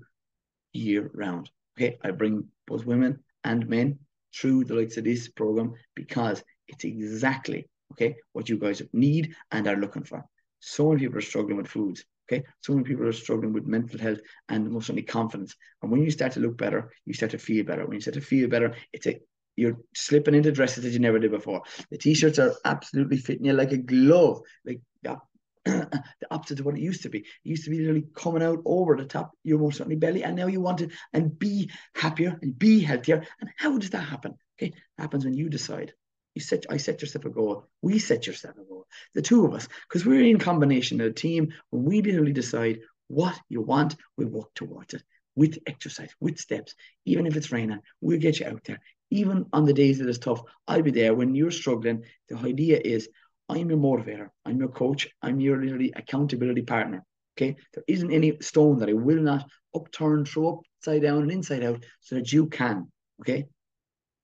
year 0.74 1.10
round. 1.14 1.50
Okay, 1.78 1.98
I 2.04 2.12
bring 2.12 2.46
both 2.68 2.86
women 2.86 3.20
and 3.44 3.68
men 3.68 4.00
through 4.34 4.66
the 4.66 4.76
likes 4.76 4.98
of 4.98 5.04
this 5.04 5.28
program 5.30 5.74
because 5.96 6.44
it's 6.68 6.84
exactly 6.84 7.68
okay 7.92 8.16
what 8.34 8.50
you 8.50 8.58
guys 8.58 8.82
need 8.94 9.36
and 9.52 9.68
are 9.68 9.76
looking 9.76 10.04
for. 10.04 10.24
So 10.60 10.90
many 10.90 11.02
people 11.02 11.18
are 11.18 11.22
struggling 11.22 11.58
with 11.58 11.68
foods. 11.68 12.06
Okay, 12.32 12.44
so 12.62 12.74
many 12.74 12.86
people 12.86 13.08
are 13.08 13.14
struggling 13.14 13.52
with 13.52 13.66
mental 13.66 14.00
health 14.00 14.20
and 14.48 14.70
most 14.70 14.88
certainly 14.88 15.04
confidence. 15.04 15.56
And 15.82 15.92
when 15.92 16.02
you 16.04 16.12
start 16.12 16.32
to 16.34 16.40
look 16.40 16.58
better, 16.58 16.92
you 17.06 17.14
start 17.14 17.32
to 17.32 17.38
feel 17.38 17.66
better. 17.66 17.86
When 17.86 17.96
you 17.96 18.02
start 18.02 18.14
to 18.14 18.22
feel 18.22 18.48
better, 18.48 18.74
it's 18.94 19.08
a 19.08 19.20
you're 19.56 19.78
slipping 19.94 20.36
into 20.36 20.52
dresses 20.52 20.84
that 20.84 20.92
you 20.92 21.00
never 21.00 21.20
did 21.20 21.32
before. 21.32 21.62
The 21.90 21.98
t-shirts 21.98 22.40
are 22.40 22.56
absolutely 22.66 23.18
fitting 23.18 23.46
you 23.46 23.54
like 23.54 23.72
a 23.72 23.78
glove, 23.78 24.42
like 24.66 24.82
yeah, 25.04 25.18
the 25.66 26.02
opposite 26.32 26.60
of 26.60 26.66
what 26.66 26.76
it 26.76 26.82
used 26.82 27.04
to 27.04 27.10
be. 27.10 27.20
It 27.20 27.26
used 27.44 27.66
to 27.66 27.70
be 27.70 27.80
literally 27.80 28.08
coming 28.16 28.44
out 28.44 28.60
over 28.66 28.96
the 28.96 29.06
top 29.06 29.32
your 29.44 29.60
most 29.60 29.78
certainly 29.78 29.98
belly, 29.98 30.24
and 30.24 30.36
now 30.36 30.48
you 30.48 30.62
want 30.62 30.80
to 30.80 30.90
and 31.14 31.38
be 31.38 31.70
happier 31.94 32.38
and 32.42 32.58
be 32.58 32.80
healthier. 32.80 33.26
And 33.40 33.50
how 33.58 33.78
does 33.78 33.92
that 33.92 34.00
happen? 34.00 34.36
Okay, 34.58 34.70
it 34.70 34.74
happens 34.98 35.26
when 35.26 35.36
you 35.36 35.50
decide. 35.50 35.94
You 36.34 36.42
set, 36.42 36.66
I 36.70 36.78
set 36.78 37.02
yourself 37.02 37.26
a 37.26 37.30
goal. 37.30 37.68
We 37.82 38.00
set 38.00 38.26
yourself 38.26 38.56
a 38.58 38.64
goal. 38.64 38.88
The 39.14 39.22
two 39.22 39.46
of 39.46 39.54
us, 39.54 39.68
because 39.88 40.06
we're 40.06 40.24
in 40.24 40.40
combination, 40.40 41.02
a 41.02 41.12
team. 41.12 41.54
When 41.72 41.84
we 41.84 42.02
literally 42.02 42.32
decide 42.32 42.80
what 43.10 43.38
you 43.50 43.62
want, 43.62 43.98
we 44.18 44.26
work 44.26 44.54
towards 44.56 44.94
it 44.94 45.04
with 45.36 45.60
exercise, 45.68 46.10
with 46.22 46.40
steps. 46.40 46.74
Even 47.06 47.28
if 47.28 47.36
it's 47.36 47.52
raining, 47.52 47.82
we'll 48.00 48.20
get 48.20 48.40
you 48.40 48.48
out 48.48 48.64
there 48.64 48.80
even 49.12 49.46
on 49.54 49.66
the 49.66 49.74
days 49.74 50.00
that 50.00 50.10
it's 50.10 50.18
tough, 50.18 50.42
I'll 50.68 50.82
be 50.82 50.92
there 50.92 51.14
when 51.14 51.36
you're 51.36 51.52
struggling. 51.52 52.06
The 52.30 52.38
idea 52.38 52.80
is 52.84 53.10
I'm 53.50 53.70
your 53.70 53.80
motivator, 53.80 54.30
I'm 54.46 54.60
your 54.60 54.70
coach, 54.70 55.10
I'm 55.22 55.40
your 55.40 55.62
literally 55.62 55.94
accountability 55.96 56.62
partner. 56.64 57.06
Okay. 57.38 57.56
There 57.74 57.84
isn't 57.88 58.12
any 58.12 58.38
stone 58.42 58.80
that 58.80 58.90
I 58.90 58.94
will 58.94 59.22
not 59.22 59.50
upturn, 59.76 60.26
throw 60.26 60.64
upside 60.80 61.02
down 61.02 61.24
and 61.24 61.32
inside 61.32 61.64
out 61.64 61.84
so 62.00 62.16
that 62.16 62.32
you 62.32 62.48
can, 62.48 62.92
okay, 63.22 63.46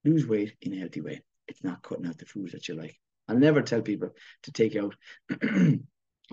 lose 0.04 0.28
weight 0.28 0.56
in 0.62 0.74
a 0.74 0.80
healthy 0.80 1.02
way. 1.02 1.22
It's 1.48 1.64
not 1.64 1.82
cutting 1.84 2.06
out 2.06 2.18
the 2.18 2.26
foods 2.26 2.52
that 2.54 2.68
you 2.68 2.76
like. 2.76 2.98
I'll 3.28 3.38
never 3.38 3.62
tell 3.62 3.82
people 3.82 4.10
to 4.44 4.52
take 4.52 4.76
out 4.76 4.96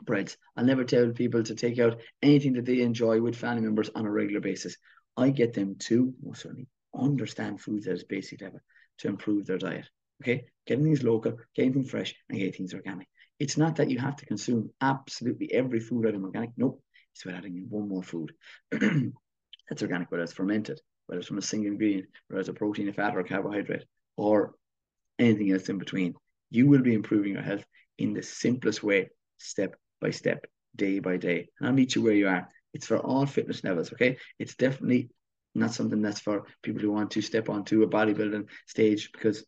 breads. 0.02 0.36
I'll 0.56 0.64
never 0.64 0.84
tell 0.84 1.10
people 1.10 1.42
to 1.44 1.54
take 1.54 1.78
out 1.78 2.00
anything 2.22 2.54
that 2.54 2.64
they 2.64 2.80
enjoy 2.80 3.20
with 3.20 3.36
family 3.36 3.62
members 3.62 3.90
on 3.94 4.06
a 4.06 4.10
regular 4.10 4.40
basis. 4.40 4.76
I 5.16 5.30
get 5.30 5.54
them 5.54 5.76
to, 5.80 6.12
most 6.22 6.42
certainly, 6.42 6.66
understand 6.98 7.60
foods 7.60 7.86
at 7.86 8.08
basic 8.08 8.42
level 8.42 8.60
to 8.98 9.08
improve 9.08 9.46
their 9.46 9.58
diet. 9.58 9.88
Okay, 10.22 10.46
getting 10.66 10.84
things 10.84 11.02
local, 11.02 11.36
getting 11.54 11.72
things 11.72 11.90
fresh, 11.90 12.14
and 12.28 12.38
getting 12.38 12.52
things 12.52 12.74
organic. 12.74 13.08
It's 13.38 13.56
not 13.56 13.76
that 13.76 13.90
you 13.90 13.98
have 13.98 14.16
to 14.16 14.26
consume 14.26 14.70
absolutely 14.80 15.52
every 15.52 15.80
food 15.80 16.06
item 16.06 16.24
organic. 16.24 16.50
Nope, 16.56 16.80
it's 17.12 17.24
about 17.24 17.38
adding 17.38 17.56
in 17.56 17.66
one 17.68 17.88
more 17.88 18.02
food 18.02 18.32
that's 18.70 19.82
organic, 19.82 20.10
whether 20.10 20.22
it's 20.22 20.32
fermented, 20.32 20.80
whether 21.06 21.18
it's 21.18 21.28
from 21.28 21.38
a 21.38 21.42
single 21.42 21.72
ingredient, 21.72 22.06
whether 22.28 22.40
it's 22.40 22.48
a 22.48 22.54
protein, 22.54 22.88
a 22.88 22.92
fat, 22.92 23.16
or 23.16 23.20
a 23.20 23.24
carbohydrate, 23.24 23.84
or 24.16 24.54
anything 25.18 25.52
else 25.52 25.68
in 25.68 25.78
between. 25.78 26.14
You 26.50 26.68
will 26.68 26.82
be 26.82 26.94
improving 26.94 27.32
your 27.32 27.42
health 27.42 27.64
in 27.98 28.14
the 28.14 28.22
simplest 28.22 28.82
way, 28.82 29.10
step 29.38 29.74
by 30.00 30.10
step, 30.10 30.46
day 30.76 30.98
by 31.00 31.16
day. 31.16 31.48
And 31.58 31.68
I'll 31.68 31.74
meet 31.74 31.94
you 31.94 32.02
where 32.02 32.14
you 32.14 32.28
are. 32.28 32.48
It's 32.72 32.86
for 32.86 32.98
all 32.98 33.26
fitness 33.26 33.62
levels, 33.64 33.92
okay? 33.92 34.18
It's 34.38 34.56
definitely 34.56 35.10
not 35.54 35.74
something 35.74 36.02
that's 36.02 36.20
for 36.20 36.46
people 36.62 36.80
who 36.80 36.92
want 36.92 37.12
to 37.12 37.22
step 37.22 37.48
onto 37.48 37.82
a 37.82 37.88
bodybuilding 37.88 38.46
stage 38.66 39.10
because 39.12 39.44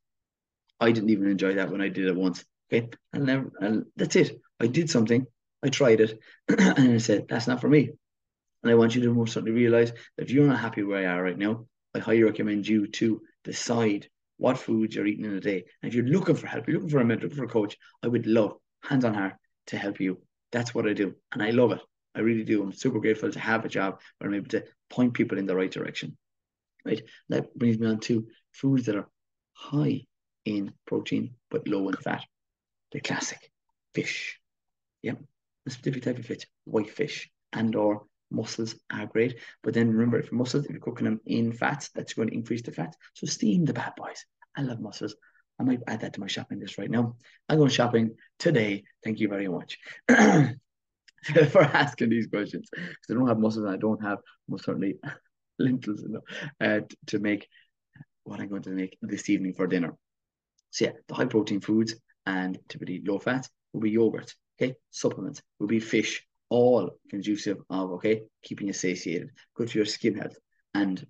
I 0.80 0.92
didn't 0.92 1.10
even 1.10 1.28
enjoy 1.28 1.54
that 1.54 1.70
when 1.70 1.80
I 1.80 1.88
did 1.88 2.06
it 2.06 2.16
once. 2.16 2.44
Okay. 2.72 2.88
And 3.12 3.26
never 3.26 3.50
and 3.60 3.84
that's 3.96 4.16
it. 4.16 4.40
I 4.60 4.66
did 4.66 4.90
something, 4.90 5.26
I 5.62 5.68
tried 5.68 6.00
it, 6.00 6.18
and 6.48 6.94
I 6.94 6.98
said, 6.98 7.26
that's 7.28 7.46
not 7.46 7.60
for 7.60 7.68
me. 7.68 7.90
And 8.62 8.72
I 8.72 8.74
want 8.74 8.94
you 8.94 9.02
to 9.02 9.14
most 9.14 9.32
certainly 9.32 9.52
realize 9.52 9.92
that 10.16 10.24
if 10.24 10.30
you're 10.30 10.46
not 10.46 10.58
happy 10.58 10.82
where 10.82 11.02
you 11.02 11.08
are 11.08 11.22
right 11.22 11.38
now, 11.38 11.66
I 11.94 11.98
highly 12.00 12.22
recommend 12.22 12.66
you 12.66 12.86
to 12.88 13.22
decide 13.44 14.08
what 14.38 14.58
foods 14.58 14.94
you're 14.94 15.06
eating 15.06 15.24
in 15.24 15.34
a 15.34 15.40
day. 15.40 15.64
And 15.82 15.88
if 15.88 15.94
you're 15.94 16.06
looking 16.06 16.34
for 16.34 16.46
help, 16.46 16.66
you're 16.66 16.76
looking 16.76 16.90
for 16.90 17.00
a 17.00 17.04
mentor, 17.04 17.30
for 17.30 17.44
a 17.44 17.48
coach, 17.48 17.76
I 18.02 18.08
would 18.08 18.26
love 18.26 18.56
hands 18.82 19.04
on 19.04 19.14
heart 19.14 19.34
to 19.68 19.78
help 19.78 20.00
you. 20.00 20.20
That's 20.52 20.74
what 20.74 20.86
I 20.86 20.92
do. 20.92 21.14
And 21.32 21.42
I 21.42 21.50
love 21.50 21.72
it. 21.72 21.80
I 22.16 22.20
really 22.20 22.44
do. 22.44 22.62
I'm 22.62 22.72
super 22.72 22.98
grateful 22.98 23.30
to 23.30 23.38
have 23.38 23.64
a 23.64 23.68
job 23.68 24.00
where 24.18 24.28
I'm 24.28 24.34
able 24.34 24.48
to 24.48 24.64
point 24.88 25.14
people 25.14 25.38
in 25.38 25.46
the 25.46 25.54
right 25.54 25.70
direction. 25.70 26.16
Right. 26.84 27.02
That 27.28 27.54
brings 27.56 27.78
me 27.78 27.88
on 27.88 28.00
to 28.00 28.26
foods 28.52 28.86
that 28.86 28.96
are 28.96 29.08
high 29.52 30.06
in 30.44 30.72
protein 30.86 31.34
but 31.50 31.68
low 31.68 31.88
in 31.88 31.96
fat. 31.96 32.24
The 32.92 33.00
classic 33.00 33.50
fish. 33.94 34.40
Yeah. 35.02 35.14
A 35.66 35.70
specific 35.70 36.04
type 36.04 36.18
of 36.18 36.26
fish, 36.26 36.46
white 36.64 36.90
fish 36.90 37.28
and 37.52 37.74
or 37.76 38.06
mussels 38.30 38.76
are 38.90 39.06
great. 39.06 39.38
But 39.62 39.74
then 39.74 39.90
remember, 39.90 40.18
if 40.18 40.32
mussels, 40.32 40.64
if 40.64 40.70
you're 40.70 40.80
cooking 40.80 41.04
them 41.04 41.20
in 41.26 41.52
fats, 41.52 41.90
that's 41.94 42.14
going 42.14 42.28
to 42.28 42.34
increase 42.34 42.62
the 42.62 42.72
fat. 42.72 42.96
So 43.14 43.26
steam 43.26 43.64
the 43.64 43.74
bad 43.74 43.92
boys. 43.96 44.24
I 44.56 44.62
love 44.62 44.80
mussels. 44.80 45.16
I 45.58 45.64
might 45.64 45.80
add 45.86 46.00
that 46.00 46.14
to 46.14 46.20
my 46.20 46.26
shopping 46.26 46.60
list 46.60 46.78
right 46.78 46.90
now. 46.90 47.16
I'm 47.48 47.58
going 47.58 47.70
shopping 47.70 48.16
today. 48.38 48.84
Thank 49.02 49.20
you 49.20 49.28
very 49.28 49.48
much. 49.48 49.78
for 51.50 51.62
asking 51.62 52.10
these 52.10 52.26
questions 52.26 52.68
because 52.70 53.10
I 53.10 53.14
don't 53.14 53.28
have 53.28 53.38
mussels 53.38 53.64
and 53.64 53.74
I 53.74 53.78
don't 53.78 54.02
have 54.02 54.18
most 54.48 54.64
certainly 54.64 54.96
lentils 55.58 56.04
enough 56.04 56.22
uh, 56.60 56.80
to 57.08 57.18
make 57.18 57.48
what 58.24 58.40
I'm 58.40 58.48
going 58.48 58.62
to 58.62 58.70
make 58.70 58.98
this 59.02 59.30
evening 59.30 59.54
for 59.54 59.66
dinner. 59.66 59.94
So 60.70 60.86
yeah, 60.86 60.92
the 61.08 61.14
high 61.14 61.26
protein 61.26 61.60
foods 61.60 61.94
and 62.26 62.58
typically 62.68 63.02
low 63.04 63.18
fat 63.18 63.48
will 63.72 63.80
be 63.80 63.90
yogurt. 63.90 64.34
Okay, 64.60 64.74
supplements 64.90 65.42
will 65.58 65.66
be 65.66 65.80
fish, 65.80 66.24
all 66.48 66.98
conducive 67.10 67.58
of 67.70 67.90
okay 67.92 68.22
keeping 68.42 68.66
you 68.66 68.72
satiated, 68.72 69.30
good 69.54 69.70
for 69.70 69.78
your 69.78 69.84
skin 69.84 70.14
health, 70.14 70.36
and 70.74 71.06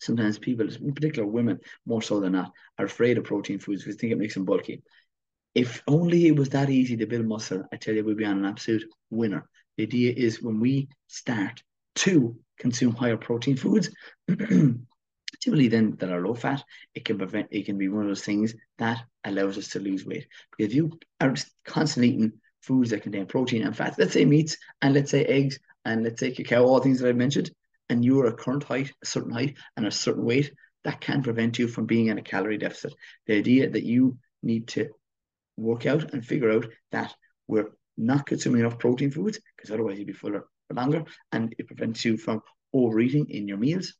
sometimes 0.00 0.38
people, 0.38 0.68
in 0.68 0.94
particular 0.94 1.26
women, 1.26 1.58
more 1.86 2.02
so 2.02 2.20
than 2.20 2.32
not, 2.32 2.52
are 2.78 2.86
afraid 2.86 3.18
of 3.18 3.24
protein 3.24 3.58
foods 3.58 3.82
because 3.82 3.96
they 3.96 4.00
think 4.00 4.12
it 4.12 4.18
makes 4.18 4.34
them 4.34 4.44
bulky. 4.44 4.82
If 5.54 5.82
only 5.86 6.26
it 6.26 6.36
was 6.36 6.50
that 6.50 6.70
easy 6.70 6.96
to 6.96 7.06
build 7.06 7.26
muscle, 7.26 7.64
I 7.72 7.76
tell 7.76 7.94
you, 7.94 8.04
we'd 8.04 8.16
be 8.16 8.24
on 8.24 8.38
an 8.38 8.44
absolute 8.44 8.84
winner. 9.10 9.48
The 9.76 9.84
idea 9.84 10.12
is 10.16 10.42
when 10.42 10.60
we 10.60 10.88
start 11.08 11.62
to 11.96 12.36
consume 12.58 12.94
higher 12.94 13.16
protein 13.16 13.56
foods, 13.56 13.90
typically 14.28 15.68
then 15.68 15.96
that 15.98 16.10
are 16.10 16.24
low 16.24 16.34
fat, 16.34 16.62
it 16.94 17.04
can 17.04 17.18
prevent 17.18 17.48
it 17.50 17.66
can 17.66 17.78
be 17.78 17.88
one 17.88 18.02
of 18.02 18.08
those 18.08 18.24
things 18.24 18.54
that 18.78 19.02
allows 19.24 19.58
us 19.58 19.68
to 19.68 19.80
lose 19.80 20.04
weight. 20.04 20.26
Because 20.50 20.70
if 20.70 20.76
you 20.76 20.98
are 21.20 21.34
constantly 21.64 22.10
eating 22.10 22.32
foods 22.62 22.90
that 22.90 23.02
contain 23.02 23.26
protein 23.26 23.62
and 23.62 23.76
fat, 23.76 23.96
let's 23.98 24.12
say 24.12 24.24
meats 24.24 24.56
and 24.82 24.94
let's 24.94 25.10
say 25.10 25.24
eggs 25.24 25.58
and 25.84 26.04
let's 26.04 26.20
say 26.20 26.30
cacao, 26.30 26.64
all 26.64 26.80
things 26.80 27.00
that 27.00 27.08
I 27.08 27.12
mentioned, 27.12 27.50
and 27.88 28.04
you're 28.04 28.26
a 28.26 28.32
current 28.32 28.62
height, 28.62 28.92
a 29.02 29.06
certain 29.06 29.32
height, 29.32 29.56
and 29.76 29.86
a 29.86 29.90
certain 29.90 30.24
weight, 30.24 30.52
that 30.84 31.00
can 31.00 31.22
prevent 31.22 31.58
you 31.58 31.66
from 31.66 31.86
being 31.86 32.06
in 32.06 32.18
a 32.18 32.22
calorie 32.22 32.58
deficit. 32.58 32.94
The 33.26 33.36
idea 33.36 33.68
that 33.70 33.84
you 33.84 34.18
need 34.42 34.68
to 34.68 34.88
work 35.60 35.86
out 35.86 36.12
and 36.12 36.24
figure 36.24 36.50
out 36.50 36.66
that 36.92 37.14
we're 37.46 37.70
not 37.96 38.26
consuming 38.26 38.60
enough 38.60 38.78
protein 38.78 39.10
foods 39.10 39.38
because 39.56 39.70
otherwise 39.70 39.98
you'd 39.98 40.06
be 40.06 40.12
fuller 40.12 40.46
for 40.68 40.74
longer 40.74 41.04
and 41.32 41.54
it 41.58 41.66
prevents 41.66 42.04
you 42.04 42.16
from 42.16 42.40
overeating 42.72 43.28
in 43.30 43.48
your 43.48 43.58
meals 43.58 43.94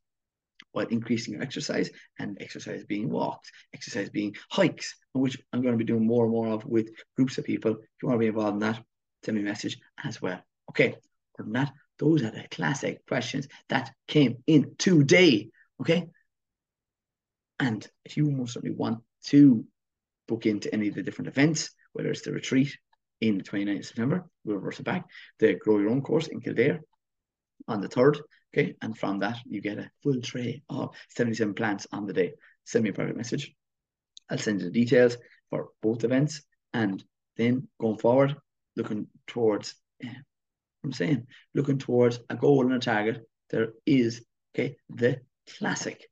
while 0.71 0.87
increasing 0.87 1.33
your 1.33 1.43
exercise 1.43 1.89
and 2.19 2.37
exercise 2.39 2.85
being 2.85 3.09
walks, 3.09 3.51
exercise 3.73 4.09
being 4.09 4.35
hikes, 4.49 4.95
which 5.13 5.37
I'm 5.51 5.61
going 5.61 5.73
to 5.73 5.77
be 5.77 5.83
doing 5.83 6.07
more 6.07 6.23
and 6.23 6.31
more 6.31 6.47
of 6.47 6.65
with 6.65 6.91
groups 7.17 7.37
of 7.37 7.45
people. 7.45 7.71
If 7.71 7.77
you 8.01 8.07
want 8.07 8.15
to 8.15 8.19
be 8.19 8.27
involved 8.27 8.53
in 8.53 8.59
that, 8.59 8.81
send 9.25 9.35
me 9.35 9.43
a 9.43 9.45
message 9.45 9.77
as 10.03 10.21
well. 10.21 10.41
Okay, 10.69 10.95
other 11.37 11.43
than 11.43 11.53
that, 11.53 11.73
Those 12.01 12.23
are 12.23 12.31
the 12.31 12.47
classic 12.49 13.05
questions 13.05 13.47
that 13.69 13.93
came 14.07 14.43
in 14.47 14.75
today. 14.79 15.49
Okay. 15.79 16.09
And 17.59 17.87
if 18.03 18.17
you 18.17 18.31
most 18.31 18.53
certainly 18.53 18.75
want 18.75 19.03
to 19.27 19.63
book 20.31 20.45
into 20.45 20.73
any 20.73 20.87
of 20.87 20.95
the 20.95 21.03
different 21.03 21.27
events, 21.27 21.71
whether 21.91 22.09
it's 22.09 22.21
the 22.21 22.31
retreat 22.31 22.77
in 23.19 23.37
the 23.37 23.43
29th 23.43 23.79
of 23.79 23.85
September, 23.85 24.25
we'll 24.45 24.55
reverse 24.55 24.79
it 24.79 24.85
back, 24.85 25.03
the 25.39 25.55
Grow 25.55 25.79
Your 25.79 25.89
Own 25.89 26.01
course 26.01 26.27
in 26.27 26.39
Kildare 26.39 26.79
on 27.67 27.81
the 27.81 27.89
3rd. 27.89 28.21
Okay. 28.53 28.75
And 28.81 28.97
from 28.97 29.19
that, 29.19 29.37
you 29.45 29.61
get 29.61 29.77
a 29.77 29.91
full 30.01 30.21
tray 30.21 30.63
of 30.69 30.95
77 31.09 31.53
plants 31.53 31.85
on 31.91 32.05
the 32.05 32.13
day. 32.13 32.33
Send 32.63 32.83
me 32.83 32.91
a 32.91 32.93
private 32.93 33.17
message. 33.17 33.53
I'll 34.29 34.37
send 34.37 34.61
you 34.61 34.67
the 34.67 34.71
details 34.71 35.17
for 35.49 35.69
both 35.81 36.03
events. 36.05 36.41
And 36.73 37.03
then 37.35 37.67
going 37.79 37.97
forward, 37.97 38.35
looking 38.77 39.07
towards, 39.27 39.75
yeah, 40.01 40.21
I'm 40.83 40.93
saying, 40.93 41.27
looking 41.53 41.77
towards 41.77 42.19
a 42.29 42.35
goal 42.35 42.65
and 42.65 42.73
a 42.73 42.79
target, 42.79 43.21
there 43.49 43.73
is, 43.85 44.25
okay, 44.53 44.77
the 44.89 45.19
classic, 45.57 46.09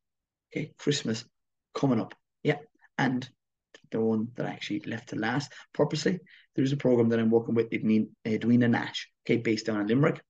okay, 0.52 0.74
Christmas 0.78 1.26
coming 1.74 2.02
up. 2.02 2.14
Yeah. 2.44 2.60
And 2.98 3.30
the 3.92 4.00
one 4.00 4.30
that 4.36 4.46
I 4.46 4.50
actually 4.50 4.82
left 4.82 5.10
to 5.10 5.16
last 5.16 5.52
purposely, 5.74 6.20
there's 6.56 6.72
a 6.72 6.78
program 6.78 7.10
that 7.10 7.20
I'm 7.20 7.30
working 7.30 7.56
with 7.56 7.74
Edwina 7.74 8.68
Nash, 8.68 9.10
okay, 9.26 9.38
based 9.38 9.66
down 9.66 9.82
in 9.82 9.88
Limerick, 9.88 10.22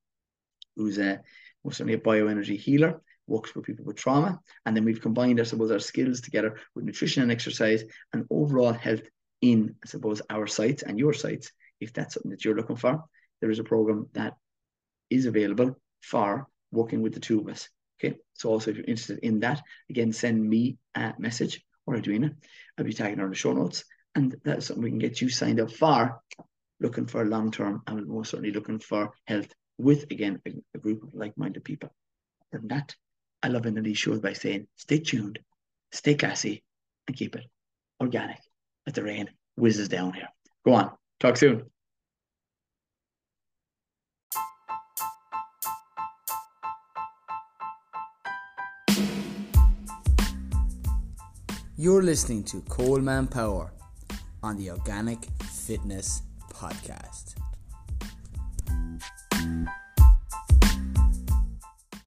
who's 0.76 0.98
a 0.98 1.22
most 1.64 1.78
certainly 1.78 1.96
a 1.96 2.02
bioenergy 2.02 2.58
healer, 2.58 3.02
works 3.28 3.54
with 3.54 3.66
people 3.66 3.86
with 3.86 3.98
trauma. 3.98 4.40
And 4.66 4.76
then 4.76 4.86
we've 4.86 5.02
combined, 5.02 5.40
I 5.40 5.44
suppose, 5.44 5.72
our 5.72 5.80
skills 5.80 6.22
together 6.22 6.58
with 6.74 6.86
nutrition 6.86 7.22
and 7.24 7.32
exercise 7.32 7.84
and 8.14 8.26
overall 8.30 8.74
health 8.74 9.02
in, 9.42 9.76
I 9.84 9.88
suppose, 9.88 10.22
our 10.30 10.48
sites 10.48 10.84
and 10.84 10.98
your 10.98 11.14
sites, 11.14 11.52
if 11.80 11.94
that's 11.94 12.14
something 12.14 12.32
that 12.32 12.46
you're 12.46 12.56
looking 12.56 12.76
for. 12.76 13.04
There 13.42 13.52
is 13.52 13.60
a 13.60 13.64
program 13.64 14.08
that 14.14 14.36
is 15.10 15.26
available 15.26 15.76
for 16.02 16.48
working 16.72 17.02
with 17.02 17.14
the 17.14 17.20
two 17.20 17.40
of 17.40 17.48
us. 17.48 17.70
Okay. 18.00 18.18
So 18.34 18.50
also 18.50 18.72
if 18.72 18.78
you're 18.78 18.86
interested 18.86 19.20
in 19.20 19.42
that, 19.42 19.62
again, 19.90 20.14
send 20.14 20.42
me 20.48 20.78
a 20.96 21.14
message 21.18 21.62
or 21.90 21.96
Edwina. 21.96 22.32
I'll 22.78 22.86
be 22.86 22.94
tagging 22.94 23.20
on 23.20 23.30
the 23.30 23.36
show 23.36 23.54
notes. 23.54 23.84
And 24.16 24.36
that's 24.44 24.68
something 24.68 24.84
we 24.84 24.90
can 24.90 25.00
get 25.00 25.22
you 25.22 25.30
signed 25.30 25.60
up 25.60 25.72
for, 25.72 26.22
looking 26.80 27.08
for 27.08 27.26
long 27.26 27.52
term 27.52 27.82
and 27.88 28.08
most 28.08 28.32
certainly 28.32 28.52
looking 28.52 28.80
for 28.80 29.12
health 29.26 29.52
with 29.78 30.04
again 30.12 30.40
a, 30.48 30.52
a 30.76 30.78
group 30.78 31.04
of 31.04 31.14
like-minded 31.14 31.64
people. 31.64 31.90
Other 32.54 32.60
than 32.60 32.68
that, 32.70 32.96
I 33.42 33.48
love 33.48 33.66
ending 33.66 33.84
these 33.84 33.98
shows 33.98 34.20
by 34.20 34.34
saying 34.34 34.68
stay 34.76 35.00
tuned, 35.00 35.40
stay 35.92 36.16
classy, 36.16 36.64
and 37.08 37.16
keep 37.16 37.36
it 37.36 37.46
organic 38.02 38.40
as 38.88 38.94
the 38.94 39.04
rain 39.04 39.30
whizzes 39.56 39.90
down 39.90 40.14
here. 40.14 40.30
Go 40.66 40.74
on. 40.74 40.92
Talk 41.20 41.38
soon. 41.38 41.64
You're 51.82 52.02
listening 52.02 52.44
to 52.52 52.60
Coleman 52.64 53.28
Power 53.28 53.72
on 54.44 54.58
the 54.58 54.70
Organic 54.72 55.20
Fitness 55.44 56.24
Podcast. 56.52 57.36